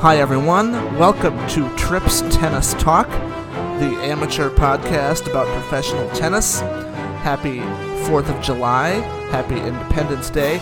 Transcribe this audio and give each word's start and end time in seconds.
Hi, 0.00 0.18
everyone. 0.18 0.72
Welcome 0.98 1.34
to 1.48 1.74
Trips 1.74 2.20
Tennis 2.30 2.74
Talk, 2.74 3.08
the 3.08 3.96
amateur 4.02 4.50
podcast 4.50 5.26
about 5.26 5.46
professional 5.58 6.06
tennis. 6.10 6.60
Happy 6.60 7.60
4th 8.04 8.28
of 8.28 8.44
July. 8.44 8.90
Happy 9.30 9.58
Independence 9.58 10.28
Day. 10.28 10.58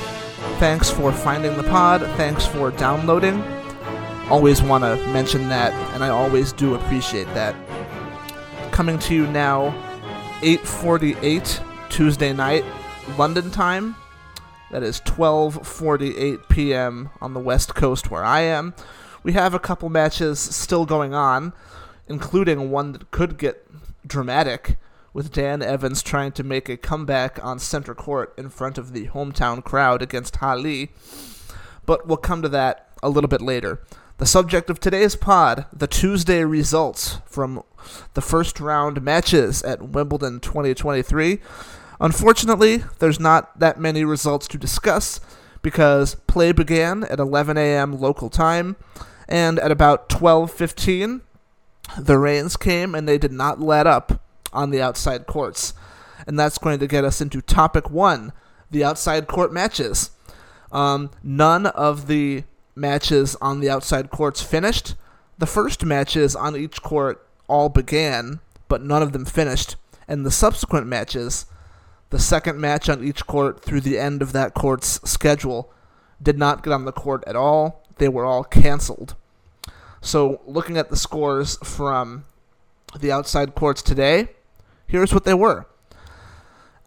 Thanks 0.61 0.89
for 0.89 1.11
finding 1.11 1.57
the 1.57 1.65
pod. 1.65 2.03
Thanks 2.17 2.47
for 2.47 2.71
downloading. 2.71 3.43
Always 4.31 4.63
want 4.63 4.85
to 4.85 4.95
mention 5.09 5.49
that, 5.49 5.73
and 5.95 6.05
I 6.05 6.11
always 6.11 6.53
do 6.53 6.77
appreciate 6.77 7.27
that. 7.35 7.57
Coming 8.71 9.01
to 9.01 9.17
you 9.17 9.27
now, 9.27 9.75
8:48 10.43 11.61
Tuesday 11.91 12.33
night, 12.33 12.65
London 13.19 13.51
time. 13.51 13.97
That 14.71 14.85
is 14.85 15.01
12:48 15.01 16.49
p.m. 16.49 17.11
on 17.21 17.35
the 17.35 17.41
West 17.41 17.75
Coast 17.75 18.13
where 18.13 18.25
I 18.25 18.43
am. 18.43 18.75
We 19.25 19.33
have 19.33 19.55
a 19.55 19.59
couple 19.59 19.89
matches 19.89 20.39
still 20.39 20.85
going 20.85 21.15
on, 21.15 21.55
including 22.07 22.71
one 22.71 22.93
that 22.93 23.11
could 23.11 23.39
get 23.39 23.67
dramatic 24.07 24.77
with 25.15 25.33
Dan 25.33 25.63
Evans 25.63 26.03
trying 26.03 26.33
to 26.33 26.45
make 26.45 26.69
a 26.69 26.77
comeback 26.77 27.43
on 27.43 27.59
center 27.59 27.95
court 27.95 28.35
in 28.37 28.51
front 28.51 28.77
of 28.77 28.93
the 28.93 29.09
hometown 29.09 29.65
crowd 29.65 30.03
against 30.03 30.35
Halys. 30.35 30.91
But 31.87 32.07
we'll 32.07 32.19
come 32.19 32.43
to 32.43 32.49
that 32.51 32.91
a 33.03 33.09
little 33.09 33.29
bit 33.29 33.41
later. 33.41 33.83
The 34.19 34.27
subject 34.27 34.69
of 34.69 34.79
today's 34.79 35.17
pod, 35.17 35.67
the 35.73 35.87
Tuesday 35.87 36.45
results 36.45 37.19
from 37.25 37.63
the 38.13 38.21
first 38.21 38.61
round 38.61 39.03
matches 39.03 39.63
at 39.63 39.89
Wimbledon 39.89 40.41
2023. 40.41 41.41
Unfortunately, 42.01 42.85
there's 42.99 43.19
not 43.19 43.59
that 43.59 43.81
many 43.81 44.05
results 44.05 44.47
to 44.49 44.59
discuss 44.59 45.21
because 45.63 46.17
play 46.27 46.53
began 46.53 47.05
at 47.05 47.19
11 47.19 47.57
a.m. 47.57 47.99
local 47.99 48.29
time, 48.29 48.77
and 49.29 49.59
at 49.59 49.71
about 49.71 50.09
12:15, 50.09 51.23
the 51.99 52.19
rains 52.19 52.57
came 52.57 52.95
and 52.95 53.09
they 53.09 53.19
did 53.19 53.33
not 53.33 53.61
let 53.61 53.87
up 53.87 54.21
on 54.53 54.71
the 54.71 54.81
outside 54.81 55.27
courts. 55.27 55.75
And 56.27 56.39
that's 56.39 56.59
going 56.59 56.79
to 56.79 56.87
get 56.87 57.05
us 57.05 57.21
into 57.21 57.43
topic 57.43 57.91
one, 57.91 58.33
the 58.71 58.85
outside 58.85 59.27
court 59.27 59.53
matches. 59.53 60.11
Um, 60.73 61.11
none 61.23 61.67
of 61.67 62.07
the 62.07 62.45
matches 62.75 63.37
on 63.41 63.61
the 63.61 63.71
outside 63.71 64.11
courts 64.11 64.43
finished. 64.43 64.95
The 65.39 65.47
first 65.47 65.85
matches 65.85 66.35
on 66.35 66.57
each 66.57 66.83
court 66.83 67.27
all 67.49 67.69
began, 67.69 68.41
but 68.69 68.83
none 68.83 69.03
of 69.03 69.13
them 69.13 69.25
finished. 69.25 69.77
And 70.09 70.25
the 70.25 70.31
subsequent 70.31 70.87
matches 70.87 71.47
the 72.15 72.21
second 72.21 72.61
match 72.61 72.89
on 72.89 73.03
each 73.03 73.27
court 73.27 73.61
through 73.61 73.81
the 73.81 73.99
end 73.99 74.23
of 74.23 74.33
that 74.33 74.55
court's 74.55 75.01
schedule 75.03 75.73
did 76.23 76.39
not 76.39 76.63
get 76.63 76.73
on 76.73 76.85
the 76.85 76.93
court 76.93 77.25
at 77.27 77.35
all. 77.35 77.84
They 77.99 78.09
were 78.09 78.25
all 78.25 78.45
canceled. 78.45 79.15
So, 80.01 80.41
looking 80.47 80.77
at 80.77 80.91
the 80.91 80.97
scores 80.97 81.57
from 81.65 82.25
the 82.99 83.11
outside 83.11 83.55
courts 83.55 83.83
today, 83.83 84.29
here's 84.87 85.15
what 85.15 85.25
they 85.25 85.35
were. 85.35 85.67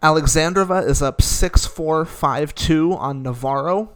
Alexandrova 0.02 0.86
is 0.86 1.02
up 1.02 1.20
6 1.20 1.66
4 1.66 2.04
5 2.04 2.54
2 2.54 2.92
on 2.92 3.22
Navarro. 3.22 3.90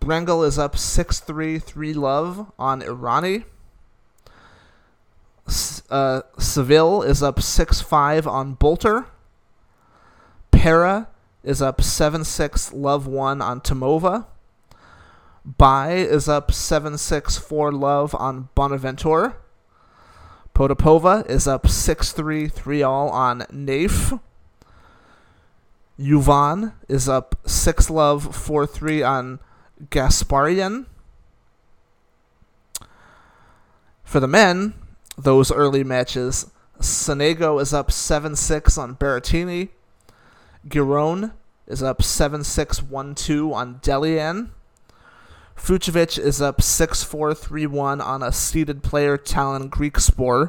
Brengle 0.00 0.46
is 0.46 0.58
up 0.58 0.78
6 0.78 1.20
3 1.20 1.58
3 1.58 1.94
love 1.94 2.52
on 2.58 2.80
Errani. 2.82 3.44
Uh, 5.90 6.22
Saville 6.38 7.02
is 7.02 7.22
up 7.22 7.42
6 7.42 7.80
5 7.80 8.26
on 8.28 8.54
Bolter. 8.54 9.06
Parry 10.52 11.06
is 11.42 11.60
up 11.60 11.82
7 11.82 12.22
6 12.22 12.72
love 12.72 13.06
1 13.08 13.42
on 13.42 13.60
Tomova. 13.60 14.26
Bai 15.44 15.92
is 15.92 16.28
up 16.28 16.52
7 16.52 16.98
6 16.98 17.38
4 17.38 17.72
love 17.72 18.14
on 18.14 18.48
Bonaventure. 18.54 19.36
Potapova 20.54 21.28
is 21.28 21.46
up 21.46 21.66
6 21.66 22.12
3 22.12 22.48
3 22.48 22.82
all 22.82 23.08
on 23.08 23.40
Naif. 23.52 24.20
Yuvan 25.98 26.72
is 26.88 27.08
up 27.08 27.36
6 27.46 27.90
love 27.90 28.34
4 28.34 28.66
3 28.66 29.02
on 29.02 29.40
Gasparian. 29.88 30.86
For 34.04 34.20
the 34.20 34.28
men, 34.28 34.74
those 35.16 35.52
early 35.52 35.84
matches, 35.84 36.50
Sonego 36.80 37.60
is 37.60 37.72
up 37.72 37.90
7 37.90 38.36
6 38.36 38.78
on 38.78 38.96
Berrettini. 38.96 39.68
Giron 40.68 41.32
is 41.66 41.82
up 41.82 42.02
7 42.02 42.44
6 42.44 42.82
1 42.82 43.14
2 43.14 43.54
on 43.54 43.80
Delian. 43.82 44.50
Fucsovics 45.60 46.18
is 46.18 46.40
up 46.40 46.62
6 46.62 47.04
4 47.04 47.34
3 47.34 47.66
1 47.66 48.00
on 48.00 48.22
a 48.22 48.32
seeded 48.32 48.82
player, 48.82 49.18
Tallon 49.18 49.70
Griekspoor. 49.70 50.48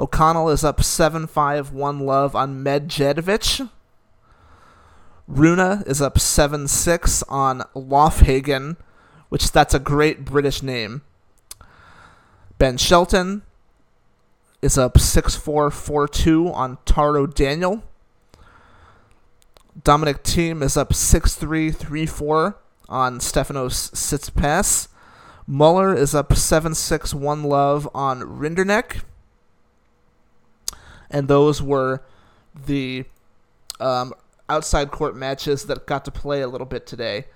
O'Connell 0.00 0.48
is 0.48 0.64
up 0.64 0.82
7 0.82 1.26
5 1.26 1.72
1 1.72 2.00
love 2.00 2.34
on 2.34 2.64
Medjedovic. 2.64 3.68
Rune 5.28 5.82
is 5.86 6.00
up 6.00 6.18
7 6.18 6.66
6 6.66 7.22
on 7.24 7.62
Loffhagen, 7.74 8.76
which 9.28 9.52
that's 9.52 9.74
a 9.74 9.78
great 9.78 10.24
British 10.24 10.62
name. 10.62 11.02
Ben 12.58 12.78
Shelton 12.78 13.42
is 14.62 14.78
up 14.78 14.98
6 14.98 15.36
4 15.36 15.70
4 15.70 16.08
2 16.08 16.48
on 16.48 16.78
Taro 16.86 17.26
Daniel. 17.26 17.84
Dominic 19.84 20.22
Thiem 20.24 20.62
is 20.62 20.76
up 20.76 20.94
6 20.94 21.34
3 21.34 21.70
3 21.70 22.06
4 22.06 22.56
on 22.88 23.18
Stefanos 23.18 23.92
Tsitsipas. 23.92 24.88
Muller 25.46 25.94
is 25.94 26.14
up 26.14 26.34
7 26.34 26.74
6 26.74 27.14
1 27.14 27.42
love 27.44 27.88
on 27.94 28.20
Rinderknech. 28.20 29.02
And 31.10 31.28
those 31.28 31.62
were 31.62 32.02
the 32.66 33.04
um, 33.78 34.12
outside 34.48 34.90
court 34.90 35.16
matches 35.16 35.64
that 35.64 35.86
got 35.86 36.04
to 36.04 36.10
play 36.10 36.42
a 36.42 36.48
little 36.48 36.66
bit 36.66 36.86
today. 36.86 37.26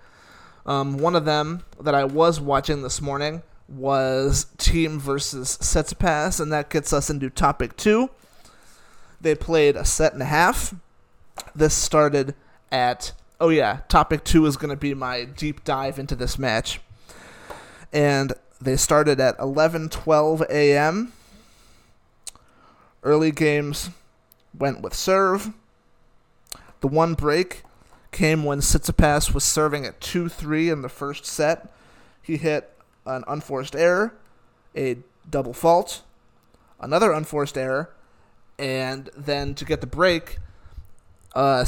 Um, 0.66 0.98
one 0.98 1.16
of 1.16 1.24
them 1.24 1.64
that 1.80 1.94
I 1.94 2.04
was 2.04 2.40
watching 2.40 2.82
this 2.82 3.00
morning 3.00 3.42
was 3.68 4.46
Thiem 4.58 4.98
versus 4.98 5.56
Tsitsipas, 5.56 6.40
and 6.40 6.52
that 6.52 6.70
gets 6.70 6.92
us 6.92 7.08
into 7.08 7.30
topic 7.30 7.76
two. 7.76 8.10
They 9.20 9.34
played 9.34 9.76
a 9.76 9.84
set 9.84 10.12
and 10.12 10.22
a 10.22 10.26
half. 10.26 10.74
This 11.54 11.74
started 11.74 12.34
at 12.72 13.12
oh 13.40 13.48
yeah, 13.48 13.80
topic 13.88 14.22
two 14.24 14.46
is 14.46 14.56
going 14.56 14.70
to 14.70 14.76
be 14.76 14.94
my 14.94 15.24
deep 15.24 15.64
dive 15.64 15.98
into 15.98 16.14
this 16.14 16.38
match, 16.38 16.80
and 17.92 18.32
they 18.60 18.76
started 18.76 19.18
at 19.18 19.38
11:12 19.38 20.48
a.m. 20.50 21.12
Early 23.02 23.30
games 23.30 23.90
went 24.56 24.82
with 24.82 24.94
serve. 24.94 25.52
The 26.80 26.88
one 26.88 27.14
break 27.14 27.62
came 28.12 28.44
when 28.44 28.58
Tsitsipas 28.60 29.32
was 29.32 29.44
serving 29.44 29.86
at 29.86 30.00
2-3 30.00 30.72
in 30.72 30.82
the 30.82 30.88
first 30.88 31.24
set. 31.24 31.72
He 32.20 32.36
hit 32.36 32.70
an 33.06 33.24
unforced 33.28 33.76
error, 33.76 34.14
a 34.76 34.98
double 35.28 35.52
fault, 35.52 36.02
another 36.80 37.12
unforced 37.12 37.56
error, 37.56 37.90
and 38.58 39.08
then 39.16 39.54
to 39.54 39.64
get 39.64 39.80
the 39.80 39.86
break, 39.86 40.38
uh, 41.34 41.64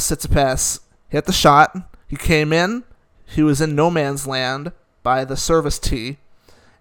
Tsitsipas 1.12 1.16
hit 1.16 1.24
the 1.26 1.32
shot. 1.32 1.76
He 2.08 2.16
came 2.16 2.52
in. 2.52 2.84
He 3.26 3.42
was 3.42 3.60
in 3.60 3.74
no 3.74 3.90
man's 3.90 4.26
land 4.26 4.72
by 5.02 5.24
the 5.24 5.36
service 5.36 5.78
tee, 5.78 6.18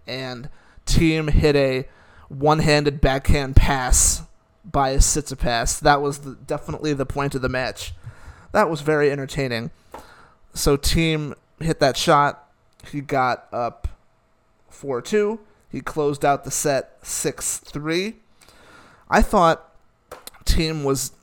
and 0.06 0.50
Thiem 0.86 1.30
hit 1.30 1.56
a 1.56 1.88
one-handed 2.30 3.02
backhand 3.02 3.56
pass 3.56 4.24
by 4.66 4.96
Tsitsipas. 4.96 5.80
That 5.80 6.02
was 6.02 6.20
the, 6.20 6.36
definitely 6.36 6.94
the 6.94 7.06
point 7.06 7.36
of 7.36 7.42
the 7.42 7.50
match. 7.50 7.94
That 8.52 8.70
was 8.70 8.82
very 8.82 9.12
entertaining. 9.12 9.72
So 10.54 10.78
Thiem 10.78 11.34
hit 11.60 11.80
that 11.80 11.96
shot. 11.96 12.50
He 12.92 13.02
got 13.02 13.48
up 13.54 13.88
4-2. 14.72 15.40
He 15.70 15.82
closed 15.82 16.26
out 16.26 16.44
the 16.44 16.52
set 16.52 17.02
6-3. 17.02 18.16
I 19.10 19.22
thought 19.22 19.74
Thiem 20.46 20.84
was 20.84 21.14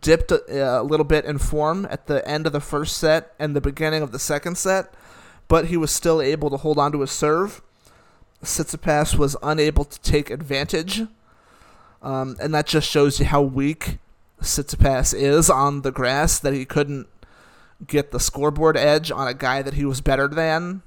dipped 0.00 0.30
a, 0.32 0.80
a, 0.80 0.82
little 0.82 1.04
bit 1.04 1.24
in 1.24 1.38
form 1.38 1.86
at 1.90 2.06
the 2.06 2.26
end 2.28 2.46
of 2.46 2.52
the 2.52 2.60
first 2.60 2.96
set 2.96 3.32
and 3.38 3.54
the 3.54 3.60
beginning 3.60 4.02
of 4.02 4.12
the 4.12 4.18
second 4.18 4.58
set, 4.58 4.92
but 5.48 5.66
he 5.66 5.76
was 5.76 5.90
still 5.90 6.20
able 6.20 6.50
to 6.50 6.56
hold 6.56 6.78
on 6.78 6.92
to 6.92 7.00
his 7.00 7.10
serve. 7.10 7.62
Tsitsipas 8.42 9.16
was 9.16 9.36
unable 9.42 9.84
to 9.84 10.00
take 10.00 10.30
advantage, 10.30 11.02
um, 12.02 12.36
and 12.40 12.54
that 12.54 12.66
just 12.66 12.88
shows 12.88 13.18
you 13.18 13.26
how 13.26 13.42
weak 13.42 13.98
Tsitsipas 14.40 15.14
is 15.14 15.48
on 15.48 15.82
the 15.82 15.92
grass, 15.92 16.38
that 16.38 16.52
he 16.52 16.64
couldn't 16.64 17.06
get 17.86 18.10
the 18.10 18.20
scoreboard 18.20 18.76
edge 18.76 19.10
on 19.10 19.28
a 19.28 19.34
guy 19.34 19.62
that 19.62 19.74
he 19.74 19.84
was 19.84 20.00
better 20.00 20.28
than, 20.28 20.82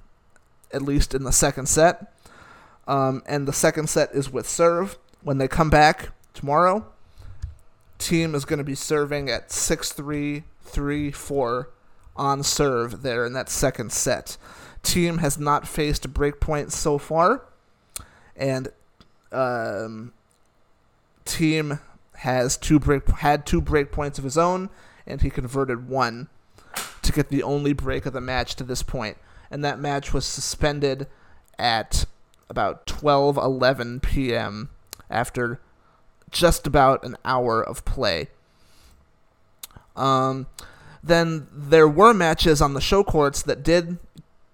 at 0.73 0.81
least 0.81 1.13
in 1.13 1.23
the 1.23 1.31
second 1.31 1.67
set. 1.67 2.13
Um, 2.87 3.21
and 3.27 3.47
the 3.47 3.53
second 3.53 3.89
set 3.89 4.11
is 4.13 4.31
with 4.31 4.47
serve. 4.47 4.97
When 5.21 5.37
they 5.37 5.47
come 5.47 5.69
back 5.69 6.09
tomorrow, 6.33 6.85
Thiem 7.99 8.33
is 8.33 8.45
going 8.45 8.57
to 8.57 8.63
be 8.63 8.75
serving 8.75 9.29
at 9.29 9.51
6 9.51 9.91
3 9.91 10.43
3 10.63 11.11
4 11.11 11.69
on 12.15 12.43
serve 12.43 13.01
there 13.01 13.25
in 13.25 13.33
that 13.33 13.49
second 13.49 13.91
set. 13.91 14.37
Thiem 14.83 15.19
has 15.19 15.37
not 15.37 15.67
faced 15.67 16.05
a 16.05 16.09
break 16.09 16.39
point 16.39 16.71
so 16.71 16.97
far, 16.97 17.45
and 18.35 18.69
um, 19.31 20.13
Thiem 21.25 21.79
has 22.15 22.57
two 22.57 22.79
break 22.79 23.07
had 23.07 23.45
two 23.45 23.61
break 23.61 23.91
points 23.91 24.17
of 24.17 24.23
his 24.23 24.37
own, 24.37 24.69
and 25.05 25.21
he 25.21 25.29
converted 25.29 25.87
one 25.87 26.29
to 27.01 27.11
get 27.11 27.29
the 27.29 27.43
only 27.43 27.73
break 27.73 28.05
of 28.05 28.13
the 28.13 28.21
match 28.21 28.55
to 28.55 28.63
this 28.63 28.83
point. 28.83 29.17
And 29.51 29.63
that 29.63 29.79
match 29.79 30.13
was 30.13 30.25
suspended 30.25 31.07
at 31.57 32.05
about 32.49 32.85
12:11 32.87 34.01
p.m. 34.01 34.69
after 35.09 35.59
just 36.31 36.67
about 36.67 37.03
an 37.03 37.17
hour 37.25 37.61
of 37.61 37.85
play. 37.85 38.27
Um, 39.95 40.47
then 41.03 41.47
there 41.51 41.87
were 41.87 42.13
matches 42.13 42.61
on 42.61 42.73
the 42.73 42.81
show 42.81 43.03
courts 43.03 43.41
that 43.43 43.63
did 43.63 43.97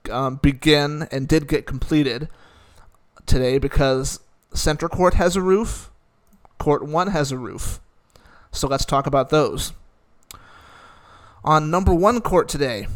um, 0.09 0.37
begin 0.37 1.07
and 1.11 1.27
did 1.27 1.47
get 1.47 1.65
completed 1.65 2.29
today 3.25 3.57
because 3.57 4.19
center 4.53 4.87
court 4.87 5.15
has 5.15 5.35
a 5.35 5.41
roof, 5.41 5.89
court 6.57 6.85
one 6.85 7.07
has 7.07 7.31
a 7.31 7.37
roof. 7.37 7.79
So 8.51 8.67
let's 8.67 8.85
talk 8.85 9.05
about 9.05 9.29
those. 9.29 9.73
On 11.43 11.69
number 11.69 11.93
one 11.93 12.21
court 12.21 12.47
today, 12.47 12.87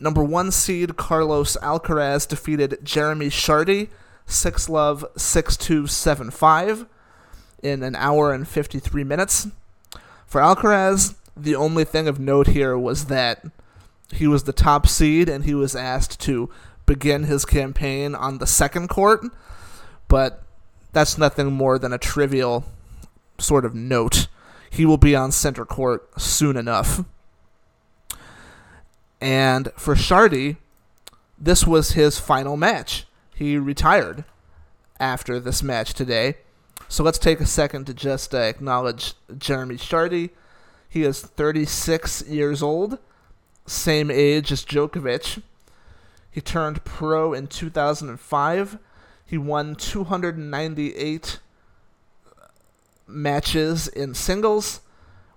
number 0.00 0.22
one 0.22 0.50
seed 0.50 0.96
Carlos 0.96 1.56
Alcaraz 1.62 2.26
defeated 2.26 2.78
Jeremy 2.82 3.28
Chardy 3.28 3.88
6 4.26 4.68
love 4.68 5.04
6275 5.16 6.86
in 7.62 7.82
an 7.82 7.96
hour 7.96 8.32
and 8.32 8.46
53 8.46 9.04
minutes. 9.04 9.48
For 10.26 10.40
Alcaraz, 10.40 11.14
the 11.36 11.54
only 11.54 11.84
thing 11.84 12.08
of 12.08 12.18
note 12.18 12.48
here 12.48 12.76
was 12.76 13.06
that 13.06 13.44
he 14.12 14.26
was 14.26 14.44
the 14.44 14.52
top 14.52 14.86
seed 14.86 15.28
and 15.28 15.44
he 15.44 15.54
was 15.54 15.76
asked 15.76 16.20
to 16.20 16.50
begin 16.86 17.24
his 17.24 17.44
campaign 17.44 18.14
on 18.14 18.38
the 18.38 18.46
second 18.46 18.88
court, 18.88 19.24
but 20.08 20.42
that's 20.92 21.18
nothing 21.18 21.52
more 21.52 21.78
than 21.78 21.92
a 21.92 21.98
trivial 21.98 22.64
sort 23.38 23.64
of 23.64 23.74
note. 23.74 24.26
He 24.70 24.84
will 24.84 24.96
be 24.96 25.14
on 25.14 25.32
center 25.32 25.64
court 25.64 26.20
soon 26.20 26.56
enough. 26.56 27.04
And 29.20 29.70
for 29.76 29.94
Chardy, 29.94 30.56
this 31.38 31.66
was 31.66 31.92
his 31.92 32.18
final 32.18 32.56
match. 32.56 33.06
He 33.34 33.56
retired 33.56 34.24
after 34.98 35.38
this 35.38 35.62
match 35.62 35.94
today. 35.94 36.36
So 36.90 37.04
let's 37.04 37.18
take 37.18 37.38
a 37.40 37.46
second 37.46 37.84
to 37.86 37.94
just 37.94 38.34
uh, 38.34 38.38
acknowledge 38.38 39.12
Jeremy 39.36 39.76
Chardy. 39.76 40.30
He 40.88 41.04
is 41.04 41.20
36 41.20 42.26
years 42.26 42.62
old, 42.62 42.98
same 43.66 44.10
age 44.10 44.50
as 44.50 44.64
Djokovic. 44.64 45.42
He 46.30 46.40
turned 46.40 46.84
pro 46.84 47.34
in 47.34 47.46
2005. 47.46 48.78
He 49.26 49.36
won 49.36 49.74
298 49.74 51.40
matches 53.06 53.88
in 53.88 54.14
singles, 54.14 54.80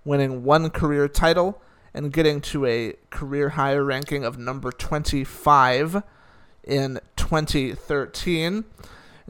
winning 0.06 0.44
one 0.44 0.70
career 0.70 1.06
title 1.06 1.60
and 1.92 2.14
getting 2.14 2.40
to 2.40 2.64
a 2.64 2.94
career 3.10 3.50
high 3.50 3.76
ranking 3.76 4.24
of 4.24 4.38
number 4.38 4.72
25 4.72 6.02
in 6.64 6.98
2013 7.16 8.64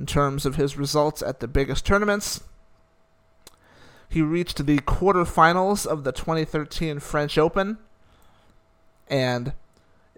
in 0.03 0.07
terms 0.07 0.45
of 0.45 0.57
his 0.57 0.77
results 0.77 1.23
at 1.23 1.39
the 1.39 1.47
biggest 1.47 1.87
tournaments. 1.87 2.43
He 4.09 4.21
reached 4.21 4.67
the 4.67 4.79
quarterfinals 4.79 5.87
of 5.87 6.03
the 6.03 6.11
2013 6.11 6.99
French 6.99 7.39
Open, 7.39 7.79
and 9.07 9.53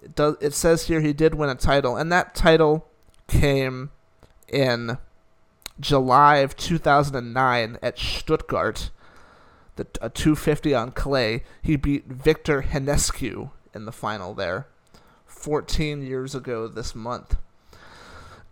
it, 0.03 0.15
does, 0.15 0.37
it 0.41 0.55
says 0.55 0.85
here 0.85 1.03
he 1.03 1.13
did 1.13 1.35
win 1.35 1.51
a 1.51 1.55
title, 1.55 1.99
and 1.99 2.11
that 2.11 2.35
title 2.35 2.89
came 3.29 3.91
in 4.49 4.97
July 5.79 6.37
of 6.37 6.57
2009 6.57 7.77
at 7.83 7.99
Stuttgart, 7.99 8.91
the, 9.77 9.87
a 10.01 10.09
250 10.09 10.75
on 10.75 10.93
clay. 10.93 11.45
He 11.61 11.77
beat 11.77 12.07
Victor 12.07 12.63
Hanescu 12.63 13.51
in 13.75 13.85
the 13.85 13.93
final 13.93 14.33
there, 14.33 14.67
14 15.27 16.01
years 16.01 16.35
ago 16.35 16.69
this 16.69 16.95
month 16.95 17.37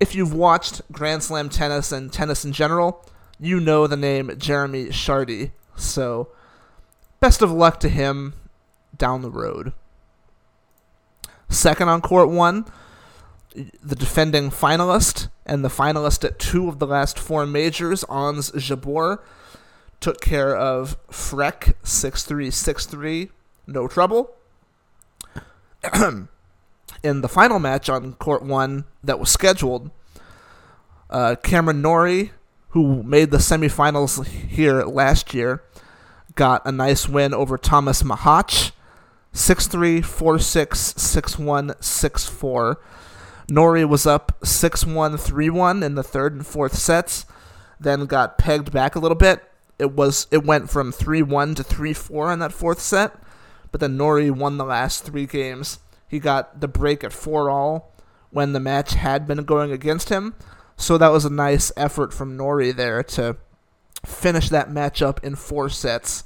if 0.03 0.17
you've 0.17 0.35
watched 0.35 0.83
Grand 0.91 1.23
Slam 1.23 1.49
tennis 1.49 1.93
and 1.93 2.13
tennis 2.13 2.45
in 2.45 2.53
general, 2.53 3.07
you 3.39 3.61
know 3.61 3.87
the 3.87 3.97
name 3.97 4.33
Jeremy 4.37 4.87
Chardy. 4.87 5.53
So, 5.77 6.33
best 7.21 7.41
of 7.41 7.53
luck 7.53 7.79
to 7.81 7.89
him 7.89 8.35
down 8.97 9.23
the 9.23 9.31
road. 9.31 9.73
Second 11.49 11.89
on 11.89 12.01
court 12.01 12.31
one, 12.31 12.65
the 13.55 13.95
defending 13.95 14.51
finalist 14.51 15.29
and 15.47 15.65
the 15.65 15.69
finalist 15.69 16.25
at 16.25 16.41
two 16.41 16.69
of 16.69 16.81
the 16.81 16.87
last 16.89 17.17
four 17.17 17.47
majors, 17.47 18.03
Ons 18.09 18.51
Jabeur, 18.51 19.21
took 20.01 20.21
care 20.21 20.57
of 20.57 20.97
Frech 21.11 21.75
6363, 21.85 23.31
no 23.69 23.87
trouble. 23.87 24.35
in 27.03 27.21
the 27.21 27.29
final 27.29 27.59
match 27.59 27.89
on 27.89 28.15
court 28.15 28.43
one 28.43 28.85
that 29.03 29.19
was 29.19 29.31
scheduled, 29.31 29.91
uh, 31.11 31.37
Cameron 31.43 31.83
Norrie, 31.83 32.33
who 32.71 33.03
made 33.03 33.31
the 33.31 33.39
semifinals 33.39 34.25
here 34.27 34.83
last 34.85 35.35
year, 35.35 35.63
got 36.35 36.65
a 36.65 36.73
nice 36.73 37.09
win 37.09 37.35
over 37.35 37.59
Tomas 37.59 38.03
Machac, 38.03 38.73
6-3, 39.35 40.01
4-6, 40.01 40.67
6-1, 40.95 41.77
6-4. 41.79 42.77
Norrie 43.49 43.85
was 43.85 44.07
up 44.07 44.39
6-1, 44.43 45.15
3-1 45.19 45.85
in 45.85 45.95
the 45.95 46.03
third 46.03 46.33
and 46.35 46.47
fourth 46.47 46.75
sets, 46.75 47.27
then 47.79 48.07
got 48.07 48.39
pegged 48.39 48.73
back 48.73 48.95
a 48.95 48.99
little 48.99 49.17
bit. 49.17 49.43
It 49.79 49.93
was 49.93 50.29
it 50.31 50.45
went 50.45 50.71
from 50.71 50.93
3-1 50.93 51.57
to 51.57 51.65
3-4 51.65 52.33
in 52.35 52.39
that 52.39 52.53
fourth 52.53 52.81
set, 52.81 53.15
but 53.73 53.81
then 53.81 53.97
Norrie 53.97 54.31
won 54.31 54.57
the 54.57 54.65
last 54.65 55.05
three 55.05 55.27
games 55.27 55.81
he 56.13 56.19
got 56.19 56.61
the 56.61 56.69
break 56.69 57.03
at 57.03 57.11
4 57.11 57.49
all 57.49 57.91
when 58.31 58.53
the 58.53 58.61
match 58.61 58.93
had 58.93 59.27
been 59.27 59.43
going 59.45 59.73
against 59.73 60.11
him. 60.11 60.35
So 60.77 60.99
that 60.99 61.09
was 61.09 61.25
a 61.25 61.31
nice 61.31 61.73
effort 61.75 62.13
from 62.13 62.37
Norrie 62.37 62.71
there 62.71 63.03
to 63.03 63.39
finish 64.05 64.51
that 64.51 64.69
matchup 64.69 65.25
in 65.25 65.37
four 65.37 65.71
sets 65.71 66.25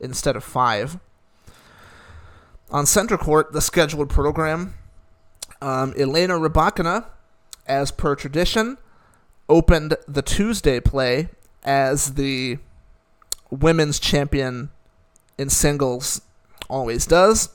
instead 0.00 0.34
of 0.34 0.42
five. 0.42 0.98
On 2.70 2.84
center 2.84 3.16
court, 3.16 3.52
the 3.52 3.60
scheduled 3.60 4.10
program, 4.10 4.74
um, 5.62 5.94
Elena 5.96 6.34
Rybakina, 6.34 7.06
as 7.64 7.92
per 7.92 8.16
tradition, 8.16 8.76
opened 9.48 9.96
the 10.08 10.22
Tuesday 10.22 10.80
play 10.80 11.28
as 11.62 12.14
the 12.14 12.58
women's 13.50 14.00
champion 14.00 14.70
in 15.38 15.48
singles 15.48 16.22
always 16.68 17.06
does. 17.06 17.50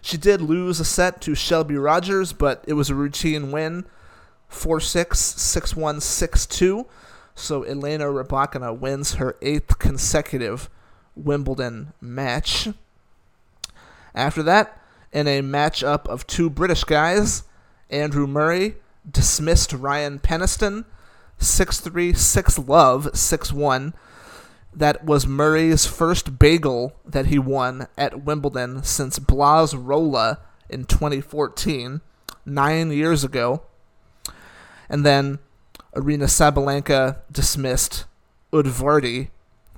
She 0.00 0.16
did 0.16 0.40
lose 0.40 0.80
a 0.80 0.84
set 0.84 1.20
to 1.22 1.34
Shelby 1.34 1.76
Rogers, 1.76 2.32
but 2.32 2.64
it 2.66 2.74
was 2.74 2.90
a 2.90 2.94
routine 2.94 3.52
win 3.52 3.84
4 4.48 4.80
6, 4.80 5.18
6 5.18 5.76
1, 5.76 6.00
6 6.00 6.46
2. 6.46 6.86
So 7.34 7.62
Elena 7.62 8.06
Rybakina 8.06 8.76
wins 8.78 9.14
her 9.14 9.36
eighth 9.40 9.78
consecutive 9.78 10.68
Wimbledon 11.14 11.92
match. 12.00 12.68
After 14.14 14.42
that, 14.42 14.78
in 15.12 15.26
a 15.26 15.42
matchup 15.42 16.06
of 16.06 16.26
two 16.26 16.50
British 16.50 16.84
guys, 16.84 17.44
Andrew 17.88 18.26
Murray 18.26 18.76
dismissed 19.10 19.72
Ryan 19.72 20.18
Peniston 20.18 20.84
6 21.38 21.80
3, 21.80 22.12
6 22.12 22.58
love, 22.58 23.10
6 23.14 23.52
1 23.52 23.94
that 24.72 25.04
was 25.04 25.26
Murray's 25.26 25.86
first 25.86 26.38
bagel 26.38 26.94
that 27.04 27.26
he 27.26 27.38
won 27.38 27.88
at 27.98 28.24
Wimbledon 28.24 28.82
since 28.82 29.18
Blaz 29.18 29.74
Rola 29.76 30.38
in 30.68 30.84
2014, 30.84 32.00
nine 32.46 32.92
years 32.92 33.24
ago. 33.24 33.62
And 34.88 35.04
then 35.04 35.38
Aryna 35.94 36.28
Sabalenka 36.28 37.18
dismissed 37.30 38.04
Udvardy 38.52 39.28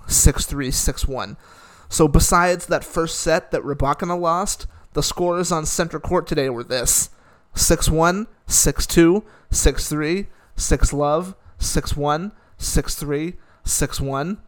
6 0.07 0.47
3 0.47 0.71
6 0.71 1.07
1. 1.07 1.37
So, 1.89 2.09
besides 2.09 2.67
that 2.67 2.85
first 2.85 3.21
set 3.21 3.51
that 3.51 3.63
Rybakina 3.63 4.19
lost, 4.19 4.67
the 4.95 5.03
scores 5.03 5.53
on 5.53 5.67
center 5.67 6.01
court 6.01 6.27
today 6.27 6.49
were 6.49 6.65
this 6.65 7.11
6 7.55 7.89
1, 7.91 8.27
6 8.47 8.87
2, 8.87 9.25
6 9.51 9.89
3, 9.89 10.27
6 10.57 10.93
love, 10.93 11.35
6 11.59 11.97
1, 11.97 12.33
6 12.59 12.95
3, 12.95 13.35
6 13.65 14.01
1. 14.01 14.39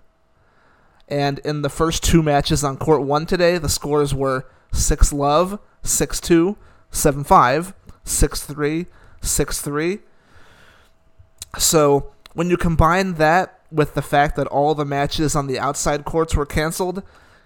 And 1.08 1.38
in 1.40 1.62
the 1.62 1.68
first 1.68 2.02
two 2.02 2.22
matches 2.22 2.64
on 2.64 2.76
court 2.76 3.02
one 3.02 3.26
today, 3.26 3.58
the 3.58 3.68
scores 3.68 4.14
were 4.14 4.46
6 4.72 5.12
love, 5.12 5.58
6 5.82 6.20
2, 6.20 6.56
7 6.90 7.24
5, 7.24 7.74
6 8.04 8.44
3, 8.44 8.86
6 9.20 9.60
3. 9.60 9.98
So 11.58 12.12
when 12.32 12.50
you 12.50 12.56
combine 12.56 13.14
that 13.14 13.60
with 13.70 13.94
the 13.94 14.02
fact 14.02 14.36
that 14.36 14.46
all 14.48 14.74
the 14.74 14.84
matches 14.84 15.34
on 15.34 15.46
the 15.46 15.58
outside 15.58 16.04
courts 16.04 16.34
were 16.34 16.46
canceled, 16.46 17.02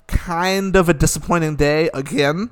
kind 0.06 0.76
of 0.76 0.88
a 0.88 0.94
disappointing 0.94 1.56
day 1.56 1.90
again. 1.94 2.50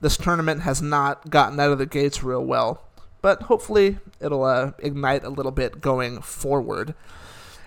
this 0.00 0.16
tournament 0.16 0.62
has 0.62 0.80
not 0.80 1.28
gotten 1.28 1.58
out 1.58 1.72
of 1.72 1.78
the 1.78 1.86
gates 1.86 2.22
real 2.22 2.44
well, 2.44 2.82
but 3.20 3.42
hopefully 3.42 3.98
it'll 4.20 4.44
uh, 4.44 4.72
ignite 4.78 5.24
a 5.24 5.28
little 5.28 5.50
bit 5.50 5.80
going 5.80 6.22
forward. 6.22 6.94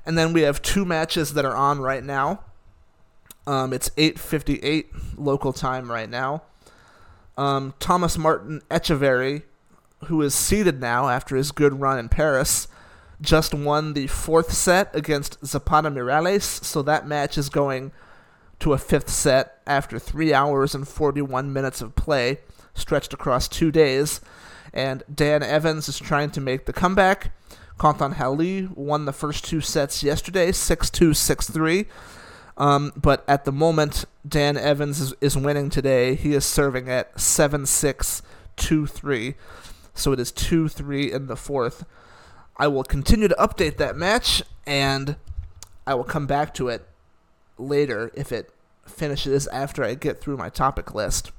And 0.06 0.18
then 0.18 0.32
we 0.32 0.42
have 0.42 0.62
two 0.62 0.86
matches 0.86 1.34
that 1.34 1.46
are 1.46 1.56
on 1.56 1.80
right 1.80 2.04
now. 2.04 2.40
Um, 3.48 3.74
it's 3.74 3.90
8:58 3.98 4.88
local 5.18 5.54
time 5.54 5.92
right 5.92 6.10
now. 6.10 6.44
Um, 7.38 7.74
Tomas 7.80 8.18
Martin 8.18 8.62
Etcheverry, 8.70 9.44
who 10.06 10.22
is 10.22 10.36
seeded 10.36 10.80
now 10.80 11.10
after 11.10 11.36
his 11.36 11.52
good 11.52 11.80
run 11.80 11.98
in 11.98 12.10
Paris, 12.10 12.68
just 13.22 13.54
won 13.54 13.94
the 13.94 14.08
fourth 14.08 14.52
set 14.52 14.96
against 14.96 15.44
Zapata 15.46 15.90
Miralles, 15.90 16.64
so 16.64 16.82
that 16.82 17.08
match 17.08 17.38
is 17.38 17.50
going 17.50 17.92
to 18.60 18.74
a 18.74 18.78
fifth 18.78 19.10
set 19.10 19.60
after 19.66 19.98
three 19.98 20.34
hours 20.34 20.76
and 20.76 20.88
41 20.88 21.52
minutes 21.52 21.82
of 21.82 21.96
play, 21.96 22.40
stretched 22.74 23.14
across 23.14 23.48
two 23.48 23.72
days. 23.72 24.22
And 24.74 25.04
Dan 25.14 25.44
Evans 25.44 25.90
is 25.90 26.00
trying 26.00 26.30
to 26.32 26.42
make 26.42 26.66
the 26.66 26.74
comeback. 26.74 27.32
Halys 27.80 28.70
won 28.76 29.06
the 29.06 29.14
first 29.14 29.44
two 29.44 29.60
sets 29.62 30.04
yesterday, 30.04 30.52
6 30.52 30.90
2, 30.92 31.14
6 31.14 31.50
3. 31.50 31.86
Um, 32.62 32.94
but 32.96 33.24
at 33.28 33.44
the 33.44 33.52
moment, 33.52 34.06
Dan 34.26 34.56
Evans 34.56 35.00
is, 35.00 35.16
is 35.20 35.36
winning 35.36 35.72
today. 35.72 36.14
He 36.14 36.36
is 36.36 36.46
serving 36.46 36.88
at 36.90 37.20
7 37.20 37.66
6, 37.66 38.22
2 38.56 38.86
3. 38.86 39.34
So 39.96 40.12
it 40.12 40.20
is 40.20 40.32
2 40.32 40.68
3 40.68 41.12
in 41.12 41.26
the 41.26 41.36
fourth. 41.36 41.84
I 42.58 42.68
will 42.68 42.84
continue 42.84 43.28
to 43.28 43.36
update 43.40 43.78
that 43.78 43.96
match, 43.96 44.44
and 44.68 45.16
I 45.88 45.96
will 45.96 46.04
come 46.04 46.28
back 46.28 46.54
to 46.54 46.68
it 46.68 46.88
later 47.58 48.12
if 48.14 48.32
it 48.32 48.52
finishes 48.86 49.48
after 49.48 49.84
I 49.84 49.96
get 49.96 50.22
through 50.22 50.38
my 50.38 50.50
topic 50.50 50.94
list. 50.94 51.32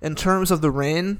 In 0.00 0.14
terms 0.14 0.52
of 0.52 0.60
the 0.60 0.70
rain, 0.70 1.18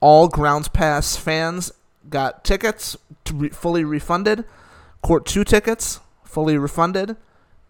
all 0.00 0.26
Grounds 0.26 0.66
Pass 0.66 1.14
fans 1.14 1.70
got 2.08 2.42
tickets 2.42 2.96
re- 3.32 3.50
fully 3.50 3.84
refunded. 3.84 4.44
Court 5.02 5.24
2 5.24 5.44
tickets 5.44 6.00
fully 6.30 6.56
refunded. 6.56 7.16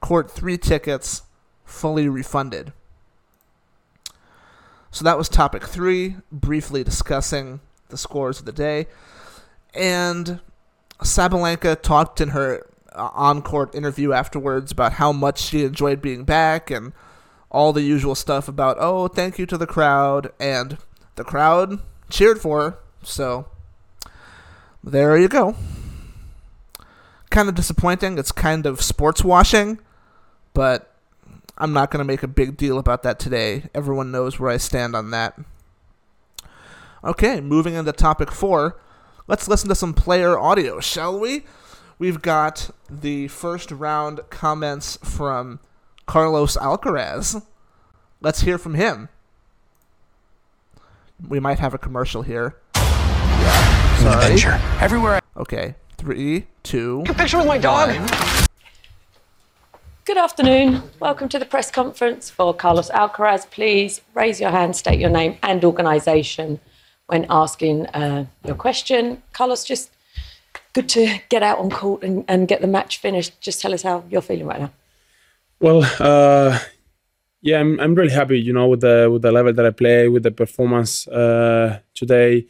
Court 0.00 0.30
3 0.30 0.58
tickets 0.58 1.22
fully 1.64 2.08
refunded. 2.08 2.72
So 4.90 5.04
that 5.04 5.16
was 5.16 5.28
topic 5.28 5.64
3, 5.64 6.16
briefly 6.30 6.84
discussing 6.84 7.60
the 7.88 7.96
scores 7.96 8.40
of 8.40 8.44
the 8.44 8.52
day. 8.52 8.86
And 9.74 10.40
Sabalenka 11.02 11.80
talked 11.80 12.20
in 12.20 12.30
her 12.30 12.66
uh, 12.92 13.10
on 13.12 13.40
court 13.42 13.74
interview 13.74 14.12
afterwards 14.12 14.72
about 14.72 14.94
how 14.94 15.12
much 15.12 15.40
she 15.40 15.64
enjoyed 15.64 16.02
being 16.02 16.24
back 16.24 16.70
and 16.70 16.92
all 17.50 17.72
the 17.72 17.82
usual 17.82 18.14
stuff 18.14 18.48
about, 18.48 18.76
oh, 18.80 19.08
thank 19.08 19.38
you 19.38 19.46
to 19.46 19.56
the 19.56 19.66
crowd. 19.66 20.32
And 20.40 20.76
the 21.14 21.24
crowd 21.24 21.78
cheered 22.10 22.40
for 22.40 22.62
her. 22.62 22.78
So 23.02 23.46
there 24.82 25.16
you 25.16 25.28
go. 25.28 25.54
Kind 27.30 27.48
of 27.48 27.54
disappointing. 27.54 28.18
It's 28.18 28.32
kind 28.32 28.66
of 28.66 28.80
sports 28.82 29.22
washing, 29.24 29.78
but 30.52 30.94
I'm 31.56 31.72
not 31.72 31.90
going 31.90 31.98
to 31.98 32.04
make 32.04 32.22
a 32.22 32.28
big 32.28 32.56
deal 32.56 32.78
about 32.78 33.02
that 33.04 33.18
today. 33.18 33.64
Everyone 33.74 34.10
knows 34.10 34.38
where 34.38 34.50
I 34.50 34.56
stand 34.56 34.96
on 34.96 35.10
that. 35.12 35.38
Okay, 37.04 37.40
moving 37.40 37.74
into 37.74 37.92
topic 37.92 38.30
four. 38.30 38.80
Let's 39.26 39.46
listen 39.46 39.68
to 39.68 39.74
some 39.74 39.94
player 39.94 40.38
audio, 40.38 40.80
shall 40.80 41.18
we? 41.18 41.44
We've 41.98 42.20
got 42.20 42.70
the 42.90 43.28
first 43.28 43.70
round 43.70 44.20
comments 44.30 44.98
from 45.04 45.60
Carlos 46.06 46.56
Alcaraz. 46.56 47.42
Let's 48.20 48.40
hear 48.40 48.58
from 48.58 48.74
him. 48.74 49.08
We 51.28 51.38
might 51.38 51.58
have 51.58 51.74
a 51.74 51.78
commercial 51.78 52.22
here. 52.22 52.56
Sorry. 52.74 54.24
Adventure. 54.24 54.60
Everywhere. 54.80 55.20
Okay, 55.36 55.74
three, 56.00 56.46
two. 56.62 57.04
I- 57.08 57.12
picture 57.12 57.36
with 57.36 57.46
my 57.46 57.58
dog. 57.58 57.90
one. 57.90 58.08
Good 60.06 60.16
afternoon. 60.16 60.82
Welcome 60.98 61.28
to 61.28 61.38
the 61.38 61.44
press 61.44 61.70
conference 61.70 62.30
for 62.30 62.54
Carlos 62.54 62.88
Alcaraz. 62.90 63.48
Please 63.50 64.00
raise 64.14 64.40
your 64.40 64.50
hand, 64.50 64.74
state 64.74 64.98
your 64.98 65.10
name 65.10 65.36
and 65.42 65.62
organisation 65.62 66.58
when 67.08 67.26
asking 67.28 67.86
uh, 67.88 68.24
your 68.46 68.54
question. 68.54 69.22
Carlos, 69.34 69.62
just 69.62 69.90
good 70.72 70.88
to 70.88 71.18
get 71.28 71.42
out 71.42 71.58
on 71.58 71.68
court 71.68 72.02
and, 72.02 72.24
and 72.28 72.48
get 72.48 72.62
the 72.62 72.66
match 72.66 72.96
finished. 72.96 73.38
Just 73.42 73.60
tell 73.60 73.74
us 73.74 73.82
how 73.82 74.02
you're 74.08 74.22
feeling 74.22 74.46
right 74.46 74.60
now. 74.60 74.70
Well, 75.60 75.84
uh, 76.00 76.58
yeah, 77.42 77.60
I'm, 77.60 77.78
I'm 77.78 77.94
really 77.94 78.12
happy, 78.12 78.40
you 78.40 78.54
know, 78.54 78.68
with 78.68 78.80
the 78.80 79.10
with 79.12 79.20
the 79.20 79.32
level 79.32 79.52
that 79.52 79.66
I 79.66 79.70
play, 79.70 80.08
with 80.08 80.22
the 80.22 80.30
performance 80.30 81.06
uh, 81.08 81.80
today. 81.94 82.46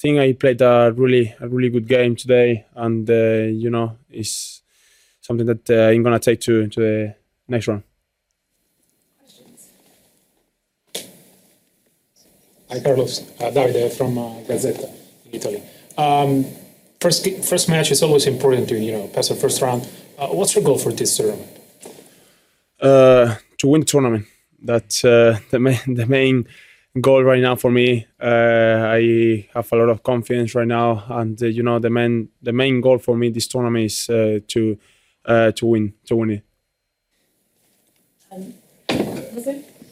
I 0.00 0.02
think 0.02 0.18
I 0.18 0.32
played 0.32 0.62
a 0.62 0.94
really 0.96 1.34
a 1.40 1.46
really 1.46 1.68
good 1.68 1.86
game 1.86 2.16
today, 2.16 2.64
and 2.74 3.08
uh, 3.10 3.52
you 3.52 3.68
know, 3.68 3.98
it's 4.08 4.62
something 5.20 5.46
that 5.46 5.68
uh, 5.68 5.92
I'm 5.92 6.02
gonna 6.02 6.18
take 6.18 6.40
to 6.40 6.68
to 6.68 6.80
the 6.80 7.14
next 7.48 7.68
round. 7.68 7.82
Hi, 12.70 12.80
Carlos. 12.80 13.28
Uh, 13.38 13.50
Davide 13.50 13.92
from 13.92 14.16
uh, 14.16 14.40
Gazzetta 14.48 14.88
in 15.26 15.34
Italy. 15.34 15.62
Um, 15.98 16.46
first, 16.98 17.28
first 17.44 17.68
match 17.68 17.90
is 17.90 18.02
always 18.02 18.26
important 18.26 18.70
to 18.70 18.78
you 18.78 18.92
know 18.92 19.06
pass 19.08 19.28
the 19.28 19.34
first 19.34 19.60
round. 19.60 19.86
Uh, 20.16 20.28
what's 20.28 20.54
your 20.54 20.64
goal 20.64 20.78
for 20.78 20.92
this 20.92 21.14
tournament? 21.14 21.50
Uh, 22.80 23.34
to 23.58 23.66
win 23.68 23.82
the 23.82 23.86
tournament. 23.86 24.24
That's 24.62 25.04
uh, 25.04 25.40
the 25.50 25.58
main 25.58 25.94
the 25.94 26.06
main 26.06 26.46
goal 26.98 27.22
right 27.22 27.42
now 27.42 27.54
for 27.56 27.70
me. 27.70 28.06
Uh, 28.20 28.88
I 28.88 29.48
have 29.54 29.70
a 29.72 29.76
lot 29.76 29.88
of 29.88 30.02
confidence 30.02 30.54
right 30.54 30.66
now, 30.66 31.04
and 31.08 31.40
uh, 31.42 31.46
you 31.46 31.62
know 31.62 31.78
the 31.78 31.90
main 31.90 32.28
the 32.42 32.52
main 32.52 32.80
goal 32.80 32.98
for 32.98 33.16
me 33.16 33.30
this 33.30 33.46
tournament 33.46 33.84
is 33.84 34.08
uh, 34.10 34.40
to 34.48 34.78
uh, 35.24 35.52
to 35.52 35.66
win 35.66 35.94
to 36.06 36.16
win 36.16 36.30
it. 36.30 36.44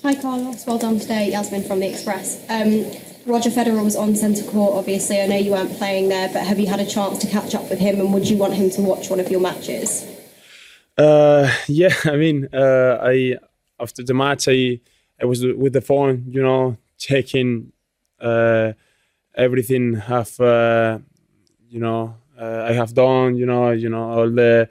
Hi, 0.02 0.14
Carlos. 0.14 0.66
Well 0.66 0.78
done 0.78 0.98
today. 0.98 1.30
Yasmin 1.30 1.64
from 1.64 1.80
The 1.80 1.90
Express. 1.90 2.44
Um, 2.48 2.86
Roger 3.26 3.50
Federer 3.50 3.84
was 3.84 3.96
on 3.96 4.14
centre 4.14 4.44
court, 4.44 4.74
obviously. 4.74 5.20
I 5.20 5.26
know 5.26 5.36
you 5.36 5.50
weren't 5.50 5.76
playing 5.76 6.08
there, 6.08 6.28
but 6.32 6.46
have 6.46 6.58
you 6.58 6.66
had 6.66 6.80
a 6.80 6.86
chance 6.86 7.18
to 7.18 7.26
catch 7.26 7.54
up 7.54 7.68
with 7.68 7.78
him 7.78 8.00
and 8.00 8.14
would 8.14 8.28
you 8.28 8.36
want 8.36 8.54
him 8.54 8.70
to 8.70 8.80
watch 8.80 9.10
one 9.10 9.20
of 9.20 9.28
your 9.28 9.40
matches? 9.40 10.06
Uh, 10.96 11.52
yeah, 11.66 11.94
I 12.04 12.16
mean, 12.16 12.48
uh, 12.52 12.98
I 13.02 13.38
after 13.80 14.02
the 14.02 14.14
match, 14.14 14.48
I 14.48 14.80
I 15.20 15.24
was 15.26 15.44
with 15.44 15.72
the 15.72 15.80
phone, 15.80 16.24
you 16.28 16.42
know, 16.42 16.76
checking 16.98 17.72
uh, 18.20 18.72
everything 19.34 19.94
have 19.94 20.38
uh, 20.40 20.98
you 21.68 21.80
know 21.80 22.16
uh, 22.40 22.66
I 22.68 22.72
have 22.72 22.94
done, 22.94 23.36
you 23.36 23.46
know, 23.46 23.70
you 23.70 23.88
know 23.88 24.10
all 24.10 24.30
the 24.30 24.68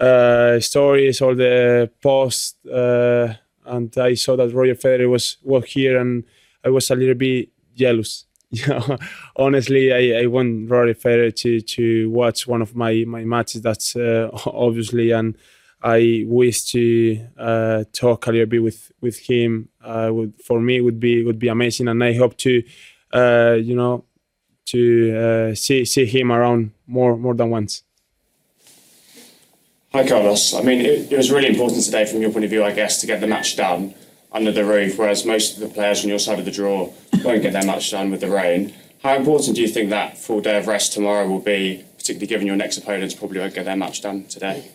uh, 0.00 0.60
stories, 0.60 1.20
all 1.22 1.34
the 1.34 1.90
posts, 2.02 2.64
uh, 2.66 3.34
and 3.64 3.96
I 3.96 4.14
saw 4.14 4.36
that 4.36 4.52
Roger 4.52 4.74
Federer 4.74 5.08
was 5.08 5.38
was 5.42 5.64
here, 5.64 5.98
and 5.98 6.24
I 6.64 6.68
was 6.68 6.90
a 6.90 6.94
little 6.94 7.14
bit 7.14 7.48
jealous. 7.74 8.24
You 8.50 8.64
know, 8.68 8.96
honestly, 9.34 9.92
I, 9.92 10.22
I 10.22 10.26
want 10.26 10.70
Roger 10.70 10.94
Federer 10.94 11.34
to 11.34 11.60
to 11.60 12.10
watch 12.10 12.46
one 12.46 12.62
of 12.62 12.76
my 12.76 13.04
my 13.06 13.24
matches. 13.24 13.62
That's 13.62 13.96
uh, 13.96 14.30
obviously 14.46 15.10
and. 15.10 15.36
I 15.82 16.24
wish 16.26 16.70
to 16.72 17.28
uh, 17.38 17.84
talk 17.92 18.26
a 18.26 18.32
little 18.32 18.46
bit 18.46 18.62
with 18.62 18.92
with 19.00 19.18
him. 19.18 19.68
Uh, 19.82 20.10
would, 20.12 20.34
for 20.42 20.60
me, 20.60 20.80
would 20.80 20.98
be 20.98 21.24
would 21.24 21.38
be 21.38 21.48
amazing, 21.48 21.88
and 21.88 22.02
I 22.02 22.14
hope 22.14 22.36
to, 22.38 22.62
uh, 23.12 23.56
you 23.60 23.74
know, 23.74 24.04
to 24.66 25.16
uh, 25.16 25.54
see 25.54 25.84
see 25.84 26.06
him 26.06 26.32
around 26.32 26.72
more 26.86 27.16
more 27.16 27.34
than 27.34 27.50
once. 27.50 27.82
Hi, 29.92 30.06
Carlos. 30.06 30.54
I 30.54 30.62
mean, 30.62 30.80
it, 30.80 31.12
it 31.12 31.16
was 31.16 31.30
really 31.30 31.48
important 31.48 31.82
today 31.84 32.04
from 32.04 32.20
your 32.20 32.30
point 32.30 32.44
of 32.44 32.50
view, 32.50 32.64
I 32.64 32.72
guess, 32.72 33.00
to 33.00 33.06
get 33.06 33.20
the 33.20 33.26
match 33.26 33.56
done 33.56 33.94
under 34.32 34.52
the 34.52 34.64
roof, 34.64 34.98
whereas 34.98 35.24
most 35.24 35.54
of 35.54 35.60
the 35.60 35.68
players 35.68 36.02
on 36.02 36.10
your 36.10 36.18
side 36.18 36.38
of 36.38 36.44
the 36.44 36.50
draw 36.50 36.92
won't 37.24 37.42
get 37.42 37.52
their 37.52 37.64
match 37.64 37.90
done 37.92 38.10
with 38.10 38.20
the 38.20 38.30
rain. 38.30 38.74
How 39.02 39.14
important 39.14 39.56
do 39.56 39.62
you 39.62 39.68
think 39.68 39.90
that 39.90 40.18
full 40.18 40.40
day 40.40 40.58
of 40.58 40.66
rest 40.66 40.92
tomorrow 40.92 41.26
will 41.26 41.40
be, 41.40 41.84
particularly 41.96 42.26
given 42.26 42.46
your 42.46 42.56
next 42.56 42.76
opponents 42.76 43.14
probably 43.14 43.38
won't 43.38 43.54
get 43.54 43.64
their 43.64 43.76
match 43.76 44.02
done 44.02 44.24
today? 44.24 44.70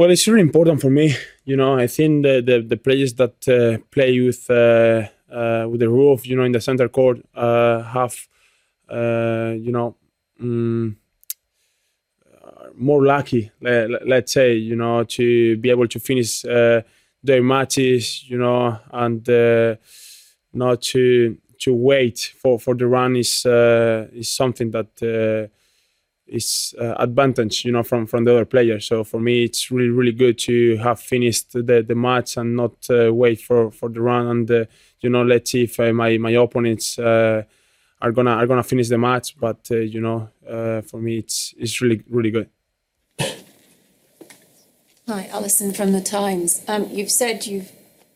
Well, 0.00 0.10
it's 0.10 0.26
really 0.26 0.40
important 0.40 0.80
for 0.80 0.88
me. 0.88 1.14
You 1.44 1.58
know, 1.58 1.78
I 1.78 1.86
think 1.86 2.22
the 2.22 2.40
the, 2.40 2.62
the 2.62 2.78
players 2.78 3.12
that 3.16 3.36
uh, 3.46 3.84
play 3.90 4.18
with 4.18 4.48
uh, 4.48 5.08
uh, 5.30 5.66
with 5.68 5.80
the 5.80 5.90
roof, 5.90 6.26
you 6.26 6.36
know, 6.36 6.44
in 6.44 6.52
the 6.52 6.60
center 6.62 6.88
court, 6.88 7.18
uh, 7.34 7.82
have, 7.82 8.16
uh, 8.88 9.52
you 9.58 9.70
know, 9.70 9.96
mm, 10.40 10.96
more 12.76 13.04
lucky. 13.04 13.50
Let, 13.60 14.08
let's 14.08 14.32
say, 14.32 14.54
you 14.54 14.74
know, 14.74 15.04
to 15.04 15.58
be 15.58 15.68
able 15.68 15.88
to 15.88 16.00
finish 16.00 16.46
uh, 16.46 16.80
their 17.22 17.42
matches, 17.42 18.24
you 18.26 18.38
know, 18.38 18.78
and 18.92 19.28
not 20.54 20.80
to 20.80 21.36
to 21.58 21.74
wait 21.74 22.32
for, 22.40 22.58
for 22.58 22.74
the 22.74 22.86
run 22.86 23.16
is 23.16 23.44
is 23.44 24.32
something 24.32 24.70
that 24.70 25.50
is 26.30 26.74
uh, 26.80 26.94
advantage, 26.98 27.64
you 27.64 27.72
know, 27.72 27.82
from 27.82 28.06
from 28.06 28.24
the 28.24 28.32
other 28.32 28.44
players. 28.44 28.86
So 28.86 29.04
for 29.04 29.20
me, 29.20 29.44
it's 29.44 29.70
really 29.70 29.90
really 29.90 30.12
good 30.12 30.38
to 30.38 30.76
have 30.76 31.00
finished 31.00 31.52
the, 31.52 31.82
the 31.86 31.94
match 31.94 32.36
and 32.36 32.56
not 32.56 32.74
uh, 32.88 33.12
wait 33.12 33.40
for 33.40 33.70
for 33.70 33.88
the 33.88 34.00
run 34.00 34.26
and 34.26 34.50
uh, 34.50 34.64
you 35.00 35.10
know 35.10 35.22
let's 35.22 35.50
see 35.50 35.64
if 35.64 35.78
uh, 35.80 35.92
my 35.92 36.16
my 36.18 36.30
opponents 36.30 36.98
uh, 36.98 37.42
are 38.00 38.12
gonna 38.12 38.30
are 38.30 38.46
gonna 38.46 38.62
finish 38.62 38.88
the 38.88 38.98
match. 38.98 39.38
But 39.38 39.66
uh, 39.70 39.76
you 39.76 40.00
know, 40.00 40.28
uh, 40.48 40.82
for 40.82 41.00
me, 41.00 41.18
it's 41.18 41.54
it's 41.58 41.80
really 41.80 42.02
really 42.08 42.30
good. 42.30 42.48
Hi, 45.08 45.28
Alison 45.32 45.72
from 45.72 45.92
the 45.92 46.00
Times. 46.00 46.62
Um, 46.68 46.88
you've 46.90 47.10
said 47.10 47.44
you've 47.46 47.72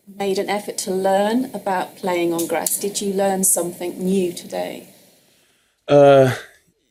made 0.07 0.39
an 0.39 0.49
effort 0.49 0.79
to 0.79 0.93
learn 0.93 1.47
about 1.53 1.97
playing 1.97 2.33
on 2.33 2.47
grass. 2.47 2.79
Did 2.79 3.01
you 3.01 3.13
learn 3.13 3.43
something 3.43 3.99
new 3.99 4.33
today? 4.33 4.89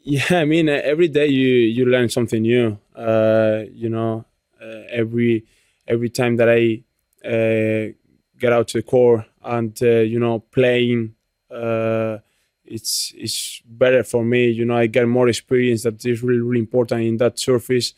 Yeah, 0.03 0.25
I 0.31 0.45
mean, 0.45 0.67
uh, 0.69 0.81
every 0.83 1.07
day 1.07 1.27
you 1.27 1.47
you 1.47 1.85
learn 1.85 2.09
something 2.09 2.41
new. 2.41 2.77
Uh, 2.95 3.63
you 3.71 3.89
know, 3.89 4.25
uh, 4.61 4.81
every 4.89 5.45
every 5.87 6.09
time 6.09 6.35
that 6.37 6.49
I 6.49 6.83
uh, 7.25 7.93
get 8.37 8.51
out 8.51 8.67
to 8.69 8.79
the 8.79 8.83
court 8.83 9.25
and 9.43 9.77
uh, 9.81 10.01
you 10.01 10.19
know 10.19 10.39
playing, 10.39 11.15
uh, 11.49 12.17
it's 12.65 13.13
it's 13.15 13.61
better 13.65 14.03
for 14.03 14.23
me. 14.25 14.49
You 14.49 14.65
know, 14.65 14.75
I 14.75 14.87
get 14.87 15.07
more 15.07 15.29
experience. 15.29 15.83
That 15.83 16.03
is 16.05 16.21
really 16.21 16.41
really 16.41 16.59
important 16.59 17.01
in 17.03 17.17
that 17.17 17.39
surface. 17.39 17.93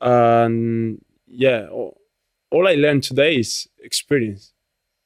And 0.00 1.02
yeah, 1.26 1.68
all, 1.70 1.98
all 2.50 2.68
I 2.68 2.74
learned 2.74 3.02
today 3.04 3.36
is 3.36 3.66
experience. 3.82 4.52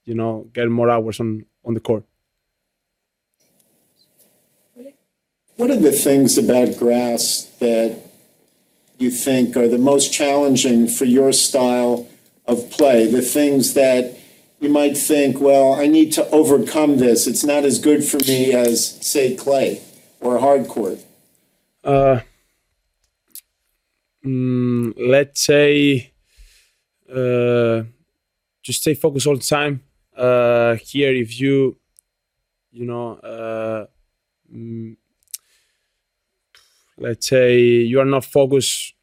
You 0.05 0.15
know, 0.17 0.49
get 0.55 0.69
more 0.71 0.91
hours 0.91 1.21
on 1.21 1.47
on 1.65 1.75
the 1.75 1.81
court. 1.81 2.05
What 5.61 5.71
are 5.71 5.77
the 5.77 5.93
things 5.93 6.39
about 6.39 6.79
grass 6.79 7.43
that 7.59 8.01
you 8.97 9.11
think 9.11 9.59
are 9.59 9.69
the 9.69 9.77
most 9.77 10.11
challenging 10.11 10.89
for 10.89 11.05
your 11.05 11.33
style 11.33 12.09
of 12.47 12.71
play? 12.71 13.07
The 13.07 13.21
things 13.21 13.75
that 13.75 14.19
you 14.59 14.71
might 14.71 14.97
think, 14.97 15.39
well, 15.39 15.75
I 15.75 15.87
need 15.87 16.13
to 16.13 16.27
overcome 16.31 16.97
this. 16.97 17.27
It's 17.27 17.45
not 17.45 17.67
as 17.67 17.79
good 17.79 18.03
for 18.03 18.17
me 18.27 18.55
as, 18.55 19.07
say, 19.07 19.37
clay 19.37 19.83
or 20.19 20.39
hard 20.39 20.67
court. 20.67 21.01
Uh, 21.85 22.21
mm, 24.25 24.95
let's 24.97 25.43
say 25.45 26.11
uh, 27.15 27.83
just 28.63 28.81
stay 28.81 28.95
focused 28.95 29.27
all 29.27 29.37
the 29.37 29.43
time. 29.43 29.83
Uh, 30.17 30.77
here, 30.77 31.13
if 31.15 31.39
you, 31.39 31.77
you 32.73 32.87
know, 32.87 33.13
uh, 33.17 33.87
mm, 34.51 34.97
let's 37.01 37.27
say 37.27 37.59
you 37.59 37.99
are 37.99 38.05
not 38.05 38.25
focused 38.25 38.95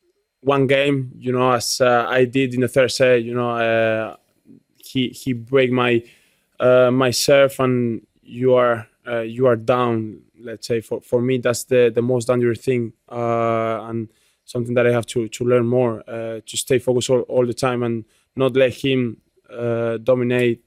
one 0.42 0.68
game, 0.68 1.12
you 1.18 1.32
know, 1.32 1.51
as 1.51 1.82
uh, 1.82 2.06
I 2.08 2.25
did 2.25 2.54
in 2.54 2.62
the 2.62 2.68
third 2.68 2.92
set, 2.92 3.24
you 3.24 3.34
know, 3.34 3.51
uh, 3.51 4.16
he 4.77 5.10
he 5.10 5.34
break 5.34 5.72
my 5.72 6.04
uh, 6.60 6.92
my 6.92 7.12
serve 7.12 7.60
and 7.60 8.06
you 8.22 8.54
are 8.54 8.88
uh, 9.08 9.22
you 9.22 9.48
are 9.48 9.56
down. 9.56 10.22
Let's 10.39 10.68
say 10.68 10.82
for, 10.82 11.01
for 11.01 11.22
me 11.22 11.39
that's 11.39 11.63
the, 11.66 11.92
the 11.94 12.01
most 12.01 12.27
dangerous 12.27 12.60
thing 12.60 12.94
uh, 13.12 13.88
and 13.89 14.10
something 14.46 14.75
that 14.75 14.88
I 14.88 14.92
have 14.92 15.08
to, 15.08 15.27
to 15.27 15.44
learn 15.44 15.66
more. 15.66 16.04
Uh, 16.08 16.39
to 16.46 16.58
stay 16.58 16.80
focused 16.80 17.10
all, 17.10 17.22
all 17.22 17.46
the 17.46 17.54
time 17.54 17.84
and 17.84 18.06
not 18.36 18.56
let 18.56 18.74
him 18.74 19.18
dominate. 20.04 20.63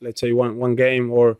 Let's 0.00 0.20
say 0.20 0.32
one, 0.32 0.56
one 0.56 0.74
game 0.74 1.10
or 1.10 1.38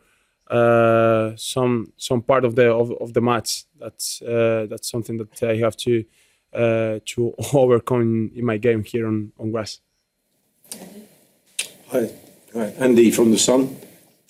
some 0.50 1.92
some 1.96 2.22
part 2.22 2.44
of 2.44 2.54
the 2.54 2.70
of, 2.70 2.92
of 3.00 3.12
the 3.12 3.20
match. 3.20 3.64
That's 3.78 4.22
uh, 4.22 4.66
that's 4.68 4.90
something 4.90 5.18
that 5.18 5.42
I 5.42 5.56
have 5.56 5.76
to 5.78 6.04
uh, 6.52 6.98
to 7.06 7.34
overcome 7.52 8.30
in 8.34 8.44
my 8.44 8.56
game 8.56 8.84
here 8.84 9.06
on, 9.06 9.32
on 9.38 9.50
grass. 9.50 9.80
Hi, 11.88 12.10
hi, 12.52 12.66
Andy 12.78 13.10
from 13.10 13.30
the 13.30 13.38
Sun. 13.38 13.76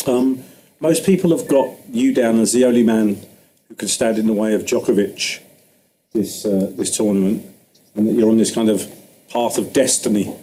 Um, 0.07 0.43
most 0.81 1.07
people 1.07 1.37
have 1.37 1.49
got 1.49 1.77
you 1.89 2.13
down 2.13 2.39
as 2.39 2.53
the 2.53 2.65
only 2.65 2.83
man 2.83 3.17
who 3.69 3.75
can 3.75 3.89
stand 3.89 4.19
in 4.19 4.27
the 4.27 4.33
way 4.33 4.55
of 4.55 4.65
Djokovic 4.65 5.41
this 6.13 6.47
uh, 6.47 6.71
this 6.77 6.97
tournament, 6.97 7.45
and 7.95 8.07
that 8.07 8.13
you're 8.13 8.31
on 8.31 8.39
this 8.39 8.55
kind 8.55 8.71
of 8.71 8.89
path 9.29 9.59
of 9.59 9.73
destiny 9.73 10.35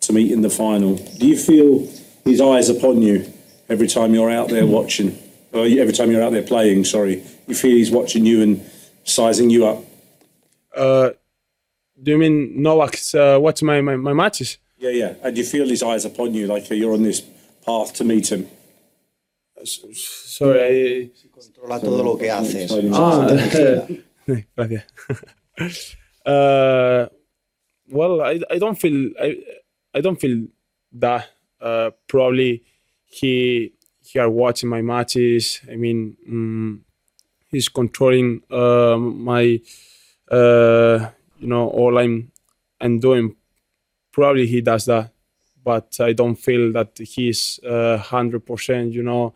to 0.00 0.12
meet 0.12 0.32
in 0.32 0.40
the 0.40 0.50
final. 0.50 0.96
Do 0.96 1.28
you 1.28 1.36
feel 1.36 1.86
his 2.24 2.40
eyes 2.40 2.68
upon 2.68 3.02
you 3.02 3.30
every 3.68 3.86
time 3.86 4.14
you're 4.14 4.30
out 4.30 4.48
there 4.48 4.66
watching, 4.66 5.18
or 5.52 5.64
every 5.66 5.92
time 5.92 6.10
you're 6.10 6.22
out 6.22 6.32
there 6.32 6.42
playing? 6.42 6.84
Sorry, 6.84 7.22
you 7.46 7.54
feel 7.54 7.76
he's 7.76 7.90
watching 7.90 8.26
you 8.26 8.42
and 8.42 8.64
sizing 9.04 9.50
you 9.50 9.66
up. 9.66 9.84
Uh, 10.74 11.10
do 12.02 12.12
you 12.12 12.18
mean 12.18 12.62
Novak's 12.62 13.14
uh, 13.14 13.38
what's 13.38 13.62
my, 13.62 13.80
my, 13.80 13.96
my 13.96 14.12
matches? 14.12 14.58
Yeah, 14.78 14.90
yeah. 14.90 15.14
And 15.22 15.36
you 15.36 15.44
feel 15.44 15.68
his 15.68 15.82
eyes 15.82 16.04
upon 16.04 16.34
you, 16.34 16.46
like 16.46 16.70
you're 16.70 16.92
on 16.92 17.02
this 17.02 17.20
path 17.64 17.92
to 17.94 18.04
meet 18.04 18.30
him. 18.30 18.46
Sorry. 19.64 21.10
I... 21.10 21.10
Controla 21.38 21.80
todo 21.80 22.02
lo 22.02 22.16
que 22.16 22.30
haces. 22.30 22.72
Ah, 22.92 23.26
gracias. 24.56 24.84
uh, 26.26 27.06
well, 27.88 28.22
I, 28.22 28.40
I 28.50 28.58
don't 28.58 28.78
feel 28.78 29.10
I, 29.20 29.36
I 29.94 30.00
don't 30.00 30.20
feel 30.20 30.46
that. 30.92 31.26
Uh, 31.60 31.90
probably 32.06 32.62
he 33.08 33.72
he 34.02 34.18
are 34.18 34.30
watching 34.30 34.68
my 34.68 34.82
matches. 34.82 35.60
I 35.70 35.76
mean, 35.76 36.16
mm, 36.28 36.80
he's 37.50 37.68
controlling 37.68 38.42
uh, 38.50 38.96
my 38.98 39.60
uh, 40.30 41.10
you 41.38 41.46
know 41.48 41.68
all 41.68 41.98
I'm 41.98 42.32
I'm 42.80 42.98
doing. 43.00 43.36
Probably 44.12 44.46
he 44.46 44.60
does 44.60 44.86
that, 44.86 45.12
but 45.62 45.96
I 46.00 46.12
don't 46.12 46.36
feel 46.36 46.72
that 46.72 46.98
he's 46.98 47.60
hundred 47.64 48.46
percent. 48.46 48.92
You 48.92 49.02
know 49.02 49.34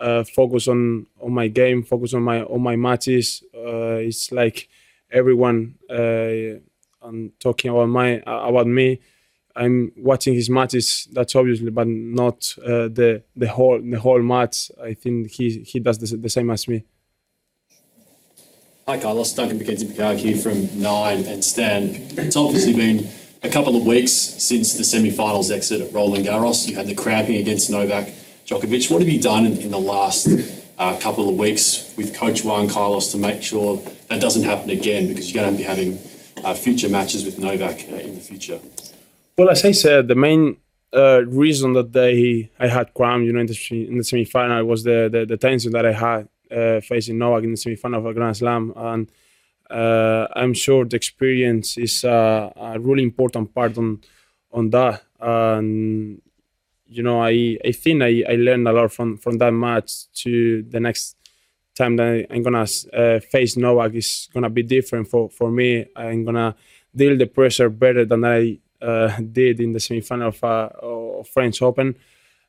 uh, 0.00 0.24
focus 0.24 0.68
on 0.68 1.06
on 1.20 1.32
my 1.32 1.48
game, 1.48 1.82
focus 1.82 2.14
on 2.14 2.22
my 2.22 2.42
on 2.42 2.62
my 2.62 2.76
matches. 2.76 3.42
Uh, 3.54 4.02
it's 4.08 4.32
like 4.32 4.68
everyone 5.10 5.76
uh, 5.90 6.58
and 7.02 7.32
talking 7.40 7.70
about 7.70 7.88
my 7.88 8.22
about 8.26 8.66
me. 8.66 9.00
I'm 9.54 9.92
watching 9.96 10.34
his 10.34 10.48
matches. 10.48 11.08
That's 11.12 11.34
obviously, 11.34 11.70
but 11.70 11.86
not 11.86 12.54
uh, 12.64 12.88
the 12.88 13.22
the 13.36 13.48
whole 13.48 13.80
the 13.80 13.98
whole 13.98 14.22
match. 14.22 14.70
I 14.82 14.94
think 14.94 15.30
he 15.30 15.60
he 15.60 15.80
does 15.80 15.98
the, 15.98 16.16
the 16.16 16.28
same 16.28 16.50
as 16.50 16.68
me. 16.68 16.84
Hi, 18.88 18.98
Carlos. 18.98 19.32
Duncan 19.32 19.60
McKenzie 19.60 20.18
here 20.18 20.36
from 20.36 20.80
Nine 20.80 21.24
and 21.26 21.44
Stan. 21.44 21.90
It's 22.18 22.34
obviously 22.34 22.74
been 22.74 23.08
a 23.44 23.48
couple 23.48 23.76
of 23.76 23.86
weeks 23.86 24.12
since 24.12 24.74
the 24.74 24.82
semi-finals 24.82 25.50
exit 25.50 25.80
at 25.80 25.92
Roland 25.92 26.26
Garros. 26.26 26.68
You 26.68 26.74
had 26.74 26.86
the 26.86 26.94
cramping 26.94 27.36
against 27.36 27.70
Novak 27.70 28.08
Djokovic. 28.44 28.90
What 28.90 29.00
have 29.00 29.08
you 29.08 29.20
done 29.20 29.46
in, 29.46 29.56
in 29.58 29.70
the 29.70 29.78
last 29.78 30.28
uh, 30.78 30.98
couple 30.98 31.28
of 31.28 31.36
weeks 31.36 31.94
with 31.96 32.12
Coach 32.14 32.44
Juan 32.44 32.68
Carlos 32.68 33.12
to 33.12 33.18
make 33.18 33.42
sure 33.42 33.80
that 34.08 34.20
doesn't 34.20 34.42
happen 34.42 34.70
again? 34.70 35.06
Because 35.06 35.32
you're 35.32 35.44
going 35.44 35.54
to 35.54 35.58
be 35.58 35.64
having 35.64 35.98
uh, 36.44 36.54
future 36.54 36.88
matches 36.88 37.24
with 37.24 37.38
Novak 37.38 37.86
uh, 37.88 37.96
in 37.96 38.14
the 38.14 38.20
future. 38.20 38.58
Well, 39.36 39.50
as 39.50 39.64
I 39.64 39.72
said, 39.72 40.08
the 40.08 40.14
main 40.14 40.56
uh, 40.94 41.24
reason 41.26 41.72
that 41.72 41.92
they 41.92 42.50
I 42.58 42.68
had 42.68 42.92
cramp, 42.94 43.24
you 43.24 43.32
know, 43.32 43.40
in 43.40 43.46
the, 43.46 43.86
in 43.88 43.98
the 43.98 44.04
semi-final 44.04 44.64
was 44.64 44.84
the, 44.84 45.08
the, 45.10 45.24
the 45.24 45.36
tension 45.36 45.72
that 45.72 45.86
I 45.86 45.92
had 45.92 46.28
uh, 46.50 46.80
facing 46.80 47.18
Novak 47.18 47.44
in 47.44 47.52
the 47.52 47.56
semi-final 47.56 48.00
of 48.00 48.06
a 48.06 48.14
Grand 48.14 48.36
Slam, 48.36 48.72
and 48.76 49.10
uh, 49.70 50.26
I'm 50.36 50.52
sure 50.52 50.84
the 50.84 50.96
experience 50.96 51.78
is 51.78 52.04
a, 52.04 52.52
a 52.54 52.78
really 52.78 53.02
important 53.02 53.54
part 53.54 53.78
on 53.78 54.02
on 54.52 54.68
that. 54.70 55.02
And 55.18 56.20
you 56.86 57.02
know, 57.02 57.22
I, 57.22 57.56
I 57.64 57.72
think 57.72 58.02
I, 58.02 58.22
I 58.28 58.34
learned 58.34 58.68
a 58.68 58.72
lot 58.72 58.92
from, 58.92 59.16
from 59.16 59.38
that 59.38 59.52
match 59.52 60.12
to 60.22 60.62
the 60.62 60.78
next 60.78 61.16
time 61.74 61.96
that 61.96 62.26
I, 62.30 62.34
am 62.34 62.42
gonna 62.42 62.66
uh, 62.92 63.20
face 63.20 63.56
Novak 63.56 63.94
is 63.94 64.28
gonna 64.32 64.50
be 64.50 64.62
different 64.62 65.08
for, 65.08 65.30
for 65.30 65.50
me. 65.50 65.86
I'm 65.96 66.24
gonna 66.24 66.54
deal 66.94 67.16
the 67.16 67.26
pressure 67.26 67.70
better 67.70 68.04
than 68.04 68.24
I 68.24 68.52
uh, 68.52 68.56
did 69.20 69.60
in 69.60 69.72
the 69.72 69.78
semifinal 69.78 70.28
of, 70.28 70.44
uh, 70.44 70.68
of 70.82 71.28
French 71.28 71.62
Open. 71.62 71.94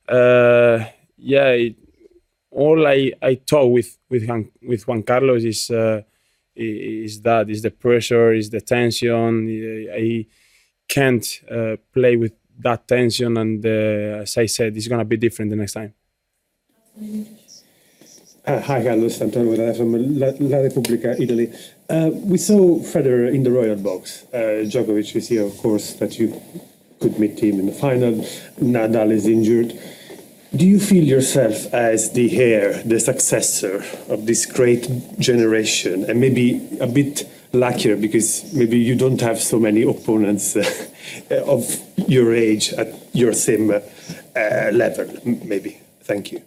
Uh, 0.08 0.86
yeah, 1.18 1.50
it, 1.50 1.76
all 2.52 2.86
I, 2.86 3.14
I 3.22 3.36
talk 3.36 3.72
with 3.72 3.98
with 4.10 4.28
Juan, 4.28 4.52
with 4.62 4.88
Juan 4.88 5.04
Carlos 5.04 5.44
is 5.44 5.70
uh, 5.70 6.02
is 6.56 7.22
that 7.22 7.50
is 7.50 7.62
the 7.62 7.72
pressure, 7.72 8.34
is 8.34 8.50
the 8.50 8.62
tension. 8.62 9.90
I 9.92 10.26
can't 10.88 11.42
uh, 11.50 11.78
play 11.92 12.16
with 12.16 12.34
that 12.60 12.88
tension 12.88 13.38
and 13.38 13.66
uh, 13.66 14.22
as 14.22 14.38
I 14.38 14.46
said 14.46 14.78
it's 14.78 14.88
to 14.88 15.06
be 15.06 15.18
different 15.18 15.50
the 15.52 15.58
next 15.58 15.74
time. 15.74 15.94
Uh, 18.46 18.60
hi, 18.60 18.84
Carlos. 18.84 19.22
Antonio 19.22 19.56
Guerrero 19.56 19.74
from 19.74 20.20
La, 20.20 20.32
La 20.40 20.58
Repubblica, 20.58 21.16
Italy. 21.18 21.50
Uh, 21.90 22.10
we 22.14 22.38
saw 22.38 22.78
Federer 22.80 23.34
in 23.34 23.44
the 23.44 23.52
royal 23.52 23.78
box. 23.78 24.26
Uh, 24.34 24.68
Djokovic 24.68 25.16
is 25.16 25.30
here, 25.30 25.46
of 25.46 25.58
course, 25.60 25.94
that 25.94 26.20
you 26.20 26.42
could 27.00 27.18
meet 27.18 27.40
him 27.40 27.62
in 27.62 27.68
the 27.68 27.72
final. 27.72 28.16
Nadal 28.60 29.12
is 29.12 29.28
injured. 29.28 29.80
Do 30.54 30.68
you 30.68 30.78
feel 30.78 31.06
yourself 31.06 31.74
as 31.74 32.12
the 32.12 32.38
heir, 32.38 32.84
the 32.84 33.00
successor 33.00 33.82
of 34.10 34.26
this 34.26 34.46
great 34.46 34.90
generation, 35.20 36.04
and 36.04 36.20
maybe 36.20 36.68
a 36.82 36.88
bit 36.88 37.24
luckier 37.54 37.96
because 37.96 38.54
maybe 38.54 38.78
you 38.78 38.96
don't 38.96 39.22
have 39.22 39.40
so 39.40 39.58
many 39.58 39.84
opponents 39.84 40.58
uh, 40.58 40.66
of 41.48 41.80
your 42.10 42.36
age 42.36 42.74
at 42.74 42.94
your 43.16 43.32
same 43.32 43.72
uh, 43.72 43.80
level. 44.74 45.08
Maybe. 45.24 45.80
Thank 46.02 46.34
you. 46.34 46.42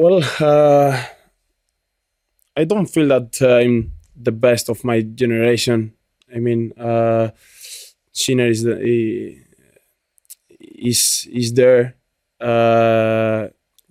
Well, 0.00 0.22
uh, 0.38 0.96
I 2.56 2.62
don't 2.62 2.86
feel 2.86 3.08
that 3.08 3.42
I'm 3.42 3.94
the 4.14 4.30
best 4.30 4.68
of 4.68 4.84
my 4.84 5.00
generation. 5.00 5.92
I 6.32 6.38
mean, 6.38 6.72
uh, 6.78 7.30
is 8.14 8.62
the, 8.62 9.36
is 10.60 11.28
is 11.32 11.52
there. 11.52 11.96
Uh, 12.40 13.48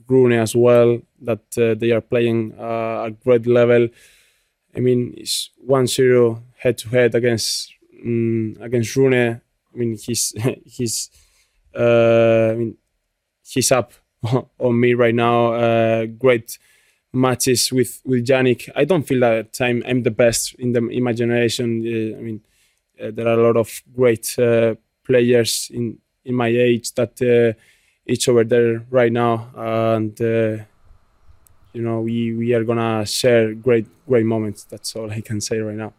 Rune 0.08 0.32
as 0.32 0.56
well. 0.56 1.02
That 1.20 1.44
uh, 1.58 1.76
they 1.76 1.92
are 1.92 2.00
playing 2.00 2.54
uh, 2.58 3.08
at 3.08 3.20
great 3.20 3.46
level. 3.46 3.90
I 4.74 4.80
mean, 4.80 5.14
it's 5.18 5.50
one 5.58 5.88
zero 5.88 6.42
head 6.58 6.78
to 6.78 6.88
head 6.88 7.16
against 7.16 7.74
um, 8.02 8.56
against 8.62 8.96
Rune. 8.96 9.14
I 9.14 9.42
mean, 9.74 9.98
he's 9.98 10.34
he's 10.66 11.10
uh, 11.78 12.52
I 12.52 12.56
mean, 12.56 12.78
he's 13.44 13.74
up 13.74 13.92
on 14.60 14.80
me 14.80 14.94
right 14.94 15.16
now. 15.16 15.54
Uh, 15.54 16.06
great 16.06 16.58
matches 17.14 17.72
with 17.72 18.02
with 18.06 18.26
Jannik. 18.26 18.70
I 18.76 18.86
don't 18.86 19.04
feel 19.04 19.20
that 19.22 19.58
I'm 19.62 19.84
I'm 19.86 20.04
the 20.04 20.12
best 20.12 20.56
in 20.56 20.74
the 20.74 20.88
in 20.88 21.04
my 21.04 21.14
generation. 21.14 21.82
Uh, 21.86 22.18
I 22.18 22.22
mean, 22.22 22.42
uh, 23.02 23.12
there 23.12 23.28
are 23.28 23.40
a 23.40 23.44
lot 23.44 23.58
of 23.58 23.82
great 23.96 24.38
uh, 24.40 24.76
players 25.06 25.70
in 25.74 25.98
in 26.26 26.36
my 26.36 26.48
age 26.48 26.94
that 26.96 27.22
uh, 27.22 27.58
each 28.06 28.28
over 28.28 28.44
there 28.44 28.86
right 28.90 29.12
now, 29.12 29.50
and 29.56 30.20
uh, 30.22 30.64
you 31.74 31.82
know 31.82 32.02
we 32.02 32.34
we 32.34 32.54
are 32.54 32.64
gonna 32.64 33.06
share 33.06 33.54
great 33.54 33.88
great 34.08 34.26
moments. 34.26 34.64
That's 34.64 34.96
all 34.96 35.12
I 35.12 35.22
can 35.22 35.42
say 35.42 35.60
right 35.60 35.78
now. 35.78 35.94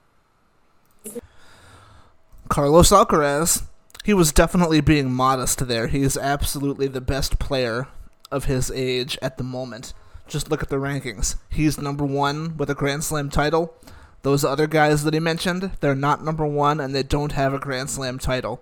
Carlos 2.48 2.90
Alcaraz, 2.90 3.64
he 4.04 4.14
was 4.14 4.32
definitely 4.32 4.80
being 4.80 5.12
modest 5.12 5.68
there. 5.68 5.86
He 5.86 6.02
is 6.02 6.16
absolutely 6.16 6.88
the 6.88 7.02
best 7.02 7.38
player 7.38 7.88
of 8.30 8.44
his 8.44 8.70
age 8.70 9.18
at 9.22 9.38
the 9.38 9.44
moment. 9.44 9.92
Just 10.26 10.50
look 10.50 10.62
at 10.62 10.68
the 10.68 10.76
rankings. 10.76 11.36
He's 11.48 11.80
number 11.80 12.04
one 12.04 12.56
with 12.56 12.68
a 12.70 12.74
Grand 12.74 13.04
Slam 13.04 13.30
title. 13.30 13.74
Those 14.22 14.44
other 14.44 14.66
guys 14.66 15.04
that 15.04 15.14
he 15.14 15.20
mentioned, 15.20 15.70
they're 15.80 15.94
not 15.94 16.24
number 16.24 16.46
one 16.46 16.80
and 16.80 16.94
they 16.94 17.02
don't 17.02 17.32
have 17.32 17.54
a 17.54 17.58
Grand 17.58 17.88
Slam 17.88 18.18
title. 18.18 18.60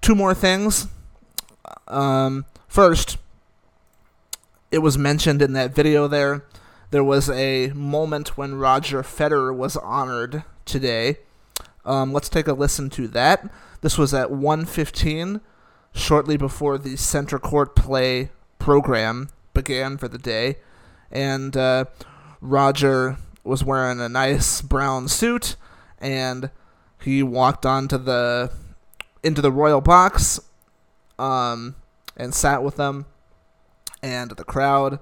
Two 0.00 0.14
more 0.14 0.34
things. 0.34 0.86
Um, 1.88 2.46
first, 2.68 3.18
it 4.70 4.78
was 4.78 4.96
mentioned 4.96 5.42
in 5.42 5.52
that 5.54 5.74
video 5.74 6.08
there. 6.08 6.44
There 6.90 7.04
was 7.04 7.28
a 7.28 7.68
moment 7.68 8.38
when 8.38 8.54
Roger 8.54 9.02
Federer 9.02 9.54
was 9.54 9.76
honored 9.76 10.44
today. 10.64 11.18
Um, 11.84 12.12
let's 12.12 12.28
take 12.28 12.46
a 12.46 12.52
listen 12.52 12.88
to 12.90 13.08
that. 13.08 13.50
This 13.80 13.98
was 13.98 14.14
at 14.14 14.30
1:15, 14.30 15.40
shortly 15.92 16.36
before 16.36 16.78
the 16.78 16.96
center 16.96 17.38
court 17.38 17.76
play 17.76 18.30
program 18.66 19.28
began 19.54 19.96
for 19.96 20.08
the 20.08 20.18
day, 20.18 20.56
and 21.12 21.56
uh, 21.56 21.84
Roger 22.40 23.16
was 23.44 23.62
wearing 23.62 24.00
a 24.00 24.08
nice 24.08 24.60
brown 24.60 25.06
suit, 25.06 25.54
and 26.00 26.50
he 27.00 27.22
walked 27.22 27.64
onto 27.64 27.96
the 27.96 28.50
into 29.22 29.40
the 29.40 29.52
royal 29.52 29.80
box, 29.80 30.40
um, 31.16 31.76
and 32.16 32.34
sat 32.34 32.64
with 32.64 32.74
them, 32.74 33.06
and 34.02 34.32
the 34.32 34.42
crowd, 34.42 34.98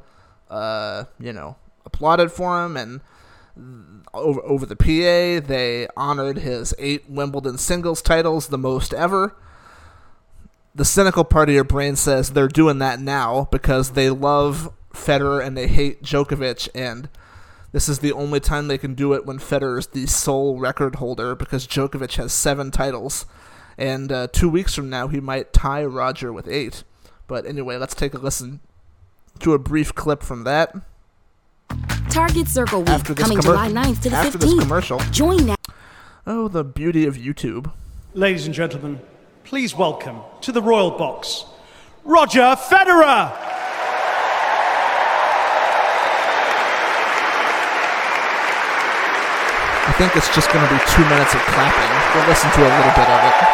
uh, 0.51 1.05
you 1.19 1.33
know, 1.33 1.57
applauded 1.87 2.31
for 2.31 2.67
him, 2.67 2.77
and 2.77 3.01
over 4.13 4.43
over 4.43 4.67
the 4.67 4.77
PA, 4.77 5.47
they 5.49 5.89
honored 5.97 6.37
his 6.37 6.75
eight 6.79 7.09
Wimbledon 7.09 7.57
singles 7.57 8.03
titles, 8.03 8.49
the 8.49 8.59
most 8.59 8.93
ever 8.93 9.35
the 10.75 10.85
cynical 10.85 11.25
part 11.25 11.49
of 11.49 11.55
your 11.55 11.65
brain 11.65 11.97
says 11.97 12.31
they're 12.31 12.49
doing 12.49 12.79
that 12.79 13.01
now 13.01 13.49
because 13.51 13.93
they 13.93 14.11
love 14.11 14.73
Federer 14.93 15.45
and 15.45 15.57
they 15.57 15.67
hate 15.69 16.03
Djokovic, 16.03 16.69
and 16.75 17.09
this 17.73 17.89
is 17.89 17.99
the 18.01 18.13
only 18.13 18.41
time 18.41 18.69
they 18.69 18.79
can 18.79 18.95
do 18.95 19.13
it 19.13 19.27
when 19.27 19.39
Federer 19.39 19.79
is 19.79 19.89
the 19.89 20.07
sole 20.07 20.59
record 20.59 20.97
holder 20.97 21.35
because 21.35 21.67
Djokovic 21.67 22.15
has 22.17 22.33
seven 22.33 22.71
titles, 22.71 23.27
and 23.77 24.11
uh, 24.13 24.29
two 24.33 24.49
weeks 24.49 24.75
from 24.75 24.89
now 24.91 25.09
he 25.09 25.21
might 25.21 25.53
tie 25.53 25.85
Roger 25.85 26.33
with 26.33 26.49
eight. 26.49 26.85
But 27.27 27.47
anyway, 27.47 27.77
let's 27.77 27.95
take 27.95 28.15
a 28.15 28.19
listen 28.19 28.61
to 29.41 29.53
a 29.55 29.59
brief 29.59 29.95
clip 29.95 30.23
from 30.23 30.45
that. 30.45 30.75
Target 32.11 32.47
Circle 32.47 32.81
Week 32.81 32.89
After 32.91 33.15
this 33.15 33.23
coming 33.25 33.39
commer- 33.39 33.43
July 33.43 33.69
9th 33.73 34.03
to 34.03 34.11
the 34.11 34.17
after 34.17 34.39
15th. 34.39 34.41
this 34.41 34.59
commercial. 34.61 34.99
Join 35.11 35.47
now. 35.47 35.55
Oh, 36.27 36.47
the 36.49 36.63
beauty 36.63 37.07
of 37.07 37.17
YouTube. 37.17 37.73
Ladies 38.13 38.47
and 38.47 38.55
gentlemen, 38.55 39.01
please 39.45 39.75
welcome 39.75 40.21
to 40.41 40.53
the 40.53 40.63
Royal 40.63 40.91
Box, 40.91 41.45
Roger 42.03 42.57
Federer. 42.57 43.31
I 49.87 49.95
think 49.99 50.17
it's 50.17 50.35
just 50.35 50.51
going 50.51 50.67
to 50.67 50.73
be 50.73 50.81
two 50.91 51.05
minutes 51.11 51.35
of 51.35 51.41
clapping. 51.43 52.19
We'll 52.19 52.27
listen 52.27 52.51
to 52.53 52.61
a 52.61 52.73
little 52.73 52.95
bit 52.97 53.09
of 53.09 53.21
it. 53.21 53.54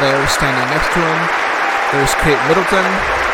There 0.00 0.26
standing 0.28 0.68
next 0.74 0.88
to 0.94 1.00
him. 1.00 1.20
There's 1.92 2.14
Kate 2.24 2.40
Middleton. 2.48 3.29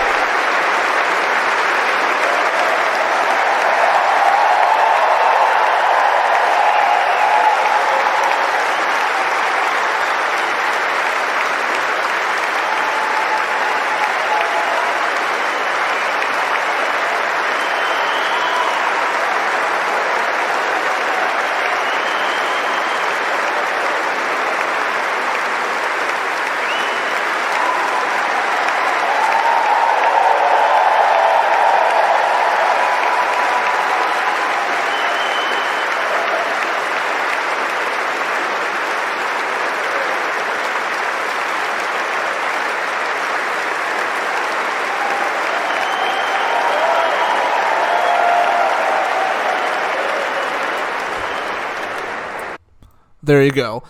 There 53.27 53.43
you 53.43 53.51
go. 53.51 53.83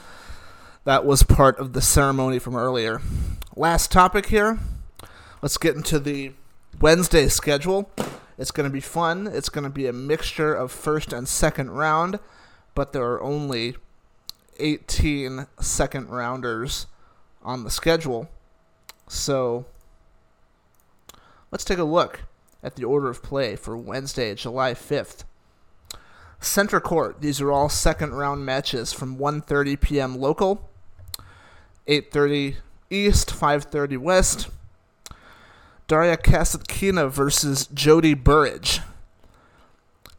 That 0.85 1.05
was 1.05 1.23
part 1.23 1.59
of 1.59 1.75
the 1.75 1.83
ceremony 1.83 2.39
from 2.39 2.57
earlier. 2.57 3.03
Last 3.55 3.93
topic 3.93 4.31
here. 4.31 4.59
Let's 5.43 5.59
get 5.59 5.77
into 5.77 5.99
the 5.99 6.33
Wednesday 6.81 7.29
schedule. 7.29 7.91
It's 8.39 8.51
going 8.51 8.67
to 8.67 8.73
be 8.73 8.81
fun. 8.81 9.27
It's 9.27 9.51
going 9.51 9.65
to 9.65 9.71
be 9.71 9.87
a 9.87 9.93
mixture 9.93 10.55
of 10.55 10.73
first 10.73 11.13
and 11.13 11.29
second 11.29 11.73
round, 11.73 12.19
but 12.75 12.95
there 12.95 13.05
are 13.05 13.23
only 13.23 13.77
18 14.59 15.47
second 15.61 16.09
rounders 16.09 16.87
on 17.43 17.63
the 17.63 17.71
schedule. 17.71 18.31
So 19.07 19.67
let's 21.53 21.65
take 21.65 21.77
a 21.77 21.85
look 21.85 22.23
at 22.63 22.77
the 22.77 22.85
order 22.85 23.11
of 23.11 23.23
play 23.23 23.55
for 23.55 23.77
Wednesday, 23.77 24.35
July 24.35 24.73
5th. 24.73 25.25
Center 26.47 26.81
Court. 26.81 27.21
These 27.21 27.41
are 27.41 27.53
all 27.53 27.69
second 27.69 28.15
round 28.15 28.45
matches 28.47 28.93
from 28.93 29.19
1:30 29.19 29.81
p.m. 29.81 30.19
local, 30.19 30.69
8:30 31.87 32.57
East, 32.91 33.29
5:30 33.31 33.99
West. 33.99 34.49
Daria 35.89 36.17
Kasatkina 36.17 37.11
versus 37.11 37.69
Jodie 37.69 38.23
Burrage. 38.23 38.81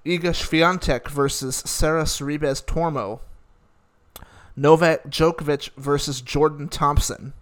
Iga 0.06 0.32
Swiatek 0.32 1.10
versus 1.10 1.58
Sara 1.58 2.04
Sorribes 2.04 2.63
Tormo. 2.63 3.20
Novak 4.56 5.10
Djokovic 5.10 5.70
versus 5.76 6.22
Jordan 6.22 6.70
Thompson. 6.70 7.34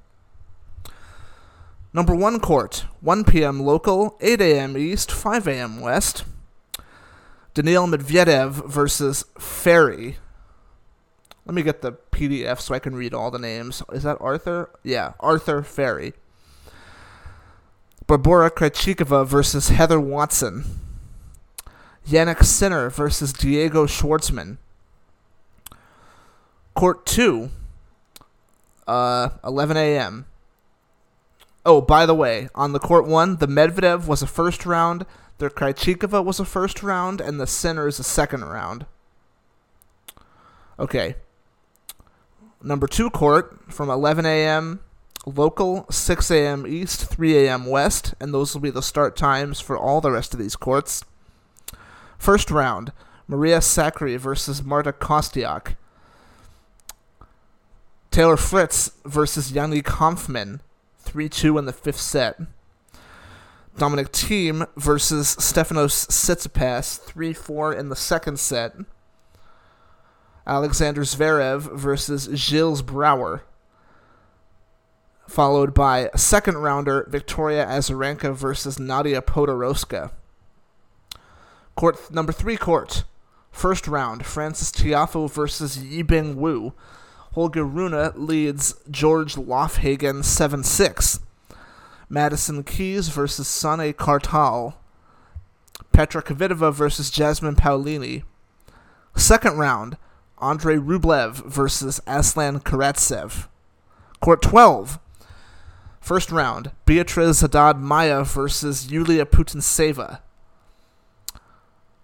Number 1.94 2.14
one 2.14 2.42
court, 2.42 2.86
1 3.00 3.24
p.m. 3.24 3.62
local, 3.62 4.18
8 4.20 4.42
a.m. 4.42 4.76
east, 4.76 5.12
5 5.12 5.48
a.m. 5.48 5.80
west. 5.80 6.26
Daniil 7.56 7.88
Medvedev 7.88 8.68
versus 8.68 9.24
Fery. 9.40 10.18
Let 11.46 11.56
me 11.56 11.64
get 11.64 11.82
the 11.82 11.94
PDF 12.12 12.60
so 12.60 12.76
I 12.76 12.80
can 12.80 12.96
read 12.96 13.14
all 13.14 13.32
the 13.32 13.40
names. 13.40 13.82
Is 13.94 14.04
that 14.04 14.18
Arthur? 14.20 14.70
Yeah, 14.84 15.14
Arthur 15.22 15.62
Fery. 15.62 16.14
Barbora 18.08 18.50
Krejcikova 18.50 19.26
versus 19.26 19.70
Heather 19.70 20.02
Watson. 20.02 20.66
Jannik 22.06 22.44
Sinner 22.44 22.90
versus 22.90 23.32
Diego 23.32 23.86
Schwartzman. 23.86 24.58
Court 26.74 27.06
2, 27.06 27.50
uh, 28.86 29.30
11 29.46 29.78
a.m. 29.78 30.26
Oh, 31.66 31.80
by 31.80 32.06
the 32.06 32.14
way, 32.14 32.50
on 32.54 32.74
the 32.74 32.80
court 32.80 33.08
1, 33.08 33.38
the 33.38 33.48
Medvedev 33.48 34.08
was 34.08 34.22
a 34.22 34.28
first 34.28 34.66
round, 34.66 35.06
the 35.38 35.50
Krejcikova 35.50 36.24
was 36.24 36.40
a 36.40 36.46
first 36.46 36.82
round, 36.82 37.20
and 37.20 37.40
the 37.40 37.48
center 37.48 37.88
is 37.88 38.00
a 38.00 38.04
second 38.04 38.46
round. 38.46 38.86
Okay. 40.80 41.16
Number 42.62 42.88
2 42.88 43.10
court 43.10 43.62
from 43.68 43.90
11 43.90 44.26
a.m. 44.26 44.80
local, 45.26 45.86
6 45.90 46.32
a.m. 46.32 46.66
east, 46.66 47.06
3 47.06 47.46
a.m. 47.46 47.66
west, 47.66 48.14
and 48.20 48.34
those 48.34 48.54
will 48.54 48.62
be 48.62 48.70
the 48.70 48.82
start 48.82 49.16
times 49.16 49.60
for 49.60 49.78
all 49.78 50.02
the 50.02 50.12
rest 50.12 50.34
of 50.34 50.40
these 50.40 50.56
courts. 50.56 51.04
First 52.18 52.50
round, 52.50 52.92
Maria 53.28 53.60
Sakkari 53.60 54.18
versus 54.18 54.64
Marta 54.64 54.94
Kostyuk. 54.94 55.76
Taylor 58.10 58.38
Fritz 58.38 58.92
versus 59.04 59.52
Yannick 59.52 59.84
Hanfmann, 59.84 60.62
3-2 61.06 61.60
in 61.60 61.66
the 61.66 61.74
fifth 61.74 62.00
set. 62.00 62.40
Dominic 63.78 64.12
Thiem 64.12 64.68
versus 64.78 65.36
Stefanos 65.36 66.08
Tsitsipas, 66.08 67.00
3-4 67.02 67.78
in 67.78 67.90
the 67.90 67.96
second 67.96 68.40
set. 68.40 68.74
Alexander 70.48 71.02
Zverev 71.02 71.76
versus 71.78 72.28
Gijs 72.28 72.86
Brouwer, 72.86 73.44
followed 75.28 75.74
by 75.74 76.10
second 76.16 76.58
rounder 76.58 77.08
Victoria 77.10 77.66
Azarenka 77.66 78.34
versus 78.34 78.80
Nadia 78.80 79.22
Podoroska. 79.22 80.12
Court 81.76 82.12
number 82.12 82.32
three 82.32 82.58
court. 82.58 83.04
First 83.52 83.88
round, 83.88 84.26
Francis 84.26 84.72
Tiafoe 84.72 85.32
versus 85.32 85.78
Yibing 85.78 86.36
Wu. 86.36 86.74
Holger 87.34 87.66
Rune 87.66 88.12
leads 88.16 88.76
George 88.90 89.36
Loffhagen 89.36 90.24
7-6. 90.24 91.20
Madison 92.10 92.64
Keys 92.64 93.10
versus 93.10 93.48
Sonay 93.48 93.94
Kartal. 93.94 94.76
Petra 95.92 96.22
Kvitova 96.22 96.74
versus 96.74 97.10
Jasmine 97.10 97.56
Paolini. 97.56 98.24
Second 99.16 99.58
round, 99.58 99.98
Andrei 100.40 100.76
Rublev 100.76 101.46
versus 101.46 102.02
Aslan 102.06 102.60
Karatsev. 102.60 103.48
Court 104.20 104.42
12. 104.42 105.00
First 106.02 106.32
round, 106.32 106.72
Beatriz 106.86 107.42
Haddad 107.42 107.80
Maia 107.80 108.24
versus 108.24 108.92
Yulia 108.92 109.26
Putintseva. 109.26 110.20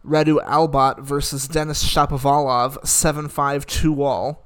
Radu 0.05 0.43
Albot 0.47 0.99
versus 1.01 1.47
Denis 1.47 1.83
Shapovalov, 1.83 2.81
7-5 2.83 3.65
2 3.65 4.01
all. 4.01 4.40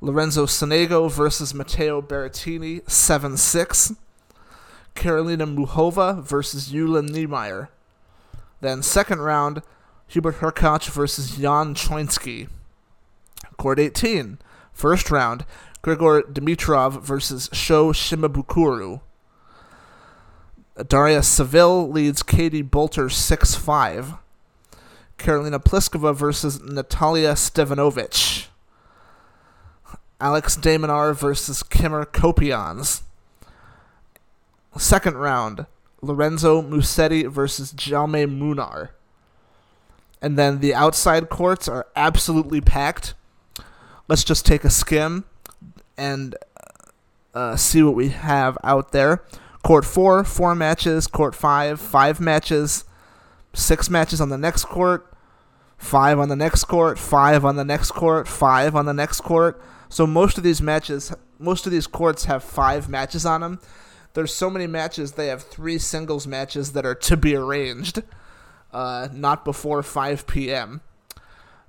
Lorenzo 0.00 0.46
Sonego 0.46 1.10
versus 1.10 1.52
Matteo 1.52 2.00
Berrettini, 2.00 2.82
7-6. 2.84 3.96
Karolina 4.94 5.46
Muchova 5.52 6.22
versus 6.22 6.68
Jule 6.68 7.02
Niemeier. 7.02 7.68
Then 8.60 8.82
second 8.82 9.20
round, 9.20 9.62
Hubert 10.08 10.36
Hurkacz 10.36 10.88
versus 10.90 11.36
Jan 11.36 11.74
Choinski. 11.74 12.48
Court 13.56 13.78
18. 13.78 14.38
First 14.72 15.10
round, 15.10 15.44
Grigor 15.82 16.22
Dimitrov 16.22 17.02
versus 17.02 17.48
Sho 17.52 17.92
Shimabukuro. 17.92 19.00
Daria 20.86 21.24
Saville 21.24 21.88
leads 21.88 22.22
Katie 22.22 22.62
Bolter 22.62 23.06
6-5. 23.06 24.18
Karolina 25.18 25.62
Pliskova 25.62 26.14
versus 26.14 26.60
Natalia 26.62 27.32
Stevanovic. 27.32 28.46
Alex 30.20 30.56
de 30.56 30.76
Minaur 30.76 31.14
versus 31.14 31.62
Kimmer 31.62 32.04
Coppejans. 32.04 33.02
Second 34.76 35.16
round, 35.16 35.66
Lorenzo 36.02 36.62
Musetti 36.62 37.28
versus 37.28 37.72
Jaume 37.72 38.26
Munar. 38.26 38.90
And 40.20 40.38
then 40.38 40.60
the 40.60 40.74
outside 40.74 41.28
courts 41.28 41.68
are 41.68 41.86
absolutely 41.94 42.60
packed. 42.60 43.14
Let's 44.08 44.24
just 44.24 44.44
take 44.44 44.64
a 44.64 44.70
skim 44.70 45.24
and 45.96 46.34
uh, 47.34 47.56
see 47.56 47.82
what 47.82 47.94
we 47.94 48.08
have 48.08 48.58
out 48.64 48.92
there. 48.92 49.22
Court 49.62 49.84
4, 49.84 50.24
4 50.24 50.54
matches. 50.54 51.06
Court 51.06 51.34
5, 51.34 51.80
5 51.80 52.20
matches. 52.20 52.84
6 53.52 53.90
matches 53.90 54.20
on 54.20 54.28
the 54.28 54.38
next 54.38 54.64
court. 54.64 55.12
5 55.78 56.18
on 56.18 56.28
the 56.28 56.36
next 56.36 56.64
court. 56.64 56.98
5 56.98 57.44
on 57.44 57.56
the 57.56 57.64
next 57.64 57.92
court. 57.92 58.26
5 58.26 58.74
on 58.74 58.86
the 58.86 58.94
next 58.94 59.20
court. 59.20 59.60
So 59.88 60.06
most 60.06 60.38
of 60.38 60.44
these 60.44 60.60
matches, 60.60 61.12
most 61.38 61.66
of 61.66 61.72
these 61.72 61.86
courts 61.86 62.24
have 62.24 62.44
5 62.44 62.88
matches 62.88 63.24
on 63.24 63.40
them. 63.40 63.60
There's 64.14 64.34
so 64.34 64.50
many 64.50 64.66
matches, 64.66 65.12
they 65.12 65.28
have 65.28 65.42
3 65.42 65.78
singles 65.78 66.26
matches 66.26 66.72
that 66.72 66.84
are 66.84 66.94
to 66.94 67.16
be 67.16 67.34
arranged. 67.34 68.02
Uh, 68.72 69.08
not 69.12 69.44
before 69.44 69.82
5 69.82 70.26
p.m. 70.26 70.82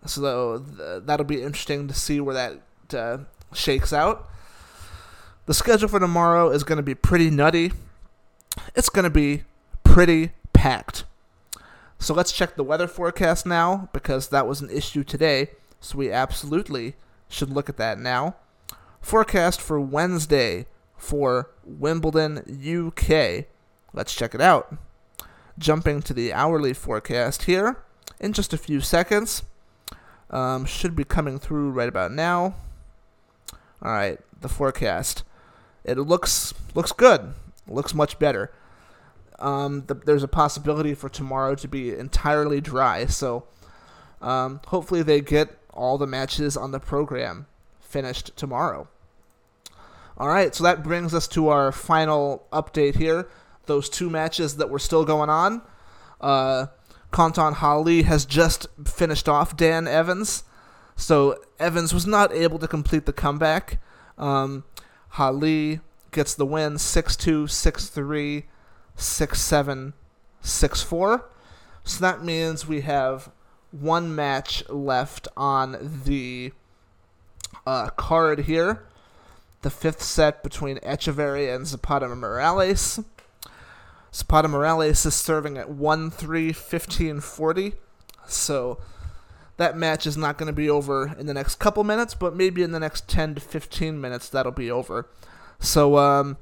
So 0.05 0.59
th- 0.59 1.03
that'll 1.05 1.25
be 1.25 1.41
interesting 1.41 1.87
to 1.87 1.93
see 1.93 2.19
where 2.19 2.35
that 2.35 2.93
uh, 2.93 3.17
shakes 3.53 3.93
out. 3.93 4.29
The 5.45 5.53
schedule 5.53 5.87
for 5.87 5.99
tomorrow 5.99 6.49
is 6.49 6.63
going 6.63 6.77
to 6.77 6.83
be 6.83 6.95
pretty 6.95 7.29
nutty. 7.29 7.71
It's 8.75 8.89
going 8.89 9.03
to 9.03 9.09
be 9.09 9.43
pretty 9.83 10.31
packed. 10.53 11.05
So 11.99 12.13
let's 12.13 12.31
check 12.31 12.55
the 12.55 12.63
weather 12.63 12.87
forecast 12.87 13.45
now 13.45 13.89
because 13.93 14.29
that 14.29 14.47
was 14.47 14.61
an 14.61 14.69
issue 14.69 15.03
today. 15.03 15.49
So 15.79 15.97
we 15.97 16.11
absolutely 16.11 16.95
should 17.29 17.49
look 17.49 17.69
at 17.69 17.77
that 17.77 17.99
now. 17.99 18.35
Forecast 18.99 19.61
for 19.61 19.79
Wednesday 19.79 20.65
for 20.97 21.49
Wimbledon, 21.63 22.39
UK. 22.39 23.45
Let's 23.93 24.13
check 24.13 24.35
it 24.35 24.41
out. 24.41 24.75
Jumping 25.57 26.01
to 26.03 26.13
the 26.13 26.33
hourly 26.33 26.73
forecast 26.73 27.43
here 27.43 27.77
in 28.19 28.33
just 28.33 28.53
a 28.53 28.57
few 28.57 28.81
seconds. 28.81 29.43
Um, 30.29 30.65
should 30.65 30.95
be 30.95 31.03
coming 31.03 31.39
through 31.39 31.71
right 31.71 31.89
about 31.89 32.11
now. 32.11 32.55
All 33.81 33.91
right, 33.91 34.19
the 34.41 34.49
forecast. 34.49 35.23
It 35.83 35.97
looks 35.97 36.53
looks 36.75 36.91
good. 36.91 37.33
looks 37.67 37.93
much 37.93 38.19
better. 38.19 38.51
Um, 39.39 39.85
the, 39.87 39.95
there's 39.95 40.23
a 40.23 40.27
possibility 40.27 40.93
for 40.93 41.07
tomorrow 41.09 41.55
to 41.55 41.67
be 41.67 41.95
entirely 41.95 42.59
dry, 42.61 43.05
so 43.05 43.45
um, 44.21 44.59
hopefully 44.67 45.01
they 45.01 45.21
get 45.21 45.57
all 45.79 45.97
the 45.97 46.05
matches 46.05 46.57
on 46.57 46.71
the 46.71 46.79
program 46.79 47.47
finished 47.79 48.35
tomorrow. 48.35 48.87
All 50.17 50.27
right, 50.27 50.53
so 50.53 50.63
that 50.65 50.83
brings 50.83 51.13
us 51.13 51.27
to 51.29 51.47
our 51.47 51.71
final 51.71 52.45
update 52.51 52.97
here. 52.97 53.29
Those 53.65 53.87
two 53.87 54.09
matches 54.09 54.57
that 54.57 54.69
were 54.69 54.79
still 54.79 55.05
going 55.05 55.29
on. 55.29 55.61
Uh, 56.19 56.67
Quentin 57.11 57.55
Halys 57.55 58.03
has 58.03 58.25
just 58.25 58.67
finished 58.85 59.29
off 59.29 59.55
Dan 59.55 59.87
Evans. 59.87 60.43
So 60.97 61.39
Evans 61.57 61.93
was 61.93 62.05
not 62.05 62.33
able 62.33 62.59
to 62.59 62.67
complete 62.67 63.05
the 63.05 63.13
comeback. 63.13 63.79
Um, 64.17 64.65
Holly 65.11 65.79
gets 66.11 66.35
the 66.35 66.45
win 66.45 66.77
6 66.77 67.15
2, 67.15 67.47
6 67.47 67.87
3, 67.87 68.45
6 68.95 69.41
7, 69.41 69.93
6 70.41 70.81
4. 70.83 71.29
So 71.85 72.01
that 72.01 72.23
means 72.23 72.67
we 72.67 72.81
have 72.81 73.31
one 73.71 74.13
match 74.15 74.67
left 74.69 75.27
on 75.37 76.01
the 76.05 76.51
uh, 77.65 77.89
card 77.89 78.41
here. 78.41 78.85
The 79.61 79.69
fifth 79.69 80.01
set 80.01 80.41
between 80.41 80.77
Etcheverry 80.77 81.53
and 81.53 81.67
Zapata 81.67 82.07
Miralles. 82.07 83.03
Zapata 84.13 84.47
Miralles 84.47 85.05
is 85.05 85.15
serving 85.15 85.57
at 85.57 85.69
1 85.69 86.11
3 86.11 86.53
15 86.53 87.19
40. 87.19 87.73
So 88.25 88.79
that 89.57 89.77
match 89.77 90.07
is 90.07 90.15
not 90.15 90.37
going 90.37 90.47
to 90.47 90.53
be 90.53 90.69
over 90.69 91.15
in 91.19 91.25
the 91.25 91.33
next 91.33 91.55
couple 91.55 91.83
minutes, 91.83 92.15
but 92.15 92.35
maybe 92.35 92.63
in 92.63 92.71
the 92.71 92.79
next 92.79 93.09
10 93.09 93.35
to 93.35 93.41
15 93.41 93.99
minutes 93.99 94.29
that'll 94.29 94.51
be 94.51 94.71
over. 94.71 95.09
So 95.59 95.97
um, 95.97 96.37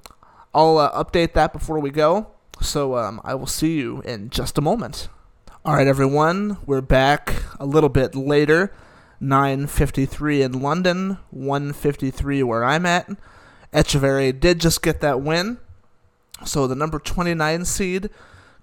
I'll 0.53 0.77
uh, 0.77 1.03
update 1.03 1.33
that 1.33 1.51
before 1.51 1.79
we 1.79 1.89
go. 1.89 2.27
So 2.61 2.95
um, 2.95 3.19
I 3.23 3.35
will 3.35 3.47
see 3.47 3.77
you 3.77 4.01
in 4.01 4.29
just 4.29 4.57
a 4.57 4.61
moment. 4.61 5.09
All 5.67 5.75
right, 5.75 5.85
everyone, 5.85 6.59
we're 6.65 6.79
back 6.79 7.43
a 7.59 7.65
little 7.65 7.89
bit 7.89 8.15
later. 8.15 8.71
9:53 9.21 10.41
in 10.41 10.61
London, 10.61 11.17
1:53 11.29 12.41
where 12.41 12.63
I'm 12.63 12.85
at. 12.85 13.09
Etcheverry 13.73 14.31
did 14.31 14.61
just 14.61 14.81
get 14.81 15.01
that 15.01 15.19
win. 15.19 15.57
So 16.45 16.67
the 16.67 16.75
number 16.75 16.99
29 16.99 17.65
seed 17.65 18.09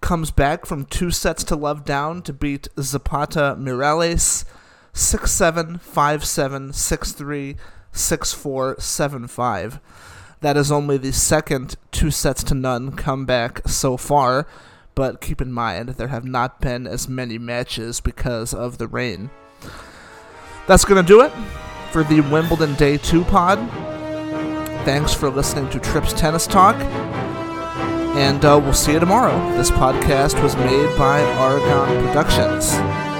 comes 0.00 0.30
back 0.30 0.64
from 0.64 0.86
two 0.86 1.10
sets 1.10 1.44
to 1.44 1.56
love 1.56 1.84
down 1.84 2.22
to 2.22 2.32
beat 2.32 2.68
Zapata 2.80 3.54
Miralles 3.60 4.46
6-7, 4.94 5.78
5-7, 5.82 6.72
6-3, 6.72 7.56
6-4, 7.92 8.76
7-5. 8.80 9.78
That 10.40 10.56
is 10.56 10.72
only 10.72 10.96
the 10.96 11.12
second 11.12 11.76
two 11.92 12.10
sets 12.10 12.42
to 12.44 12.54
none 12.54 12.92
comeback 12.92 13.60
so 13.68 13.98
far, 13.98 14.46
but 14.94 15.20
keep 15.20 15.40
in 15.40 15.52
mind 15.52 15.90
there 15.90 16.08
have 16.08 16.24
not 16.24 16.60
been 16.60 16.86
as 16.86 17.08
many 17.08 17.38
matches 17.38 18.00
because 18.00 18.54
of 18.54 18.78
the 18.78 18.86
rain. 18.86 19.30
That's 20.66 20.84
going 20.84 21.02
to 21.02 21.06
do 21.06 21.20
it 21.20 21.32
for 21.92 22.04
the 22.04 22.20
Wimbledon 22.20 22.74
Day 22.74 22.96
2 22.96 23.24
pod. 23.24 23.58
Thanks 24.84 25.14
for 25.14 25.30
listening 25.30 25.70
to 25.70 25.80
Trips 25.80 26.12
Tennis 26.12 26.46
Talk, 26.46 26.76
and 28.16 28.44
uh, 28.44 28.60
we'll 28.62 28.74
see 28.74 28.92
you 28.92 29.00
tomorrow. 29.00 29.36
This 29.56 29.70
podcast 29.70 30.42
was 30.42 30.56
made 30.56 30.96
by 30.98 31.22
Argon 31.22 32.06
Productions. 32.06 33.13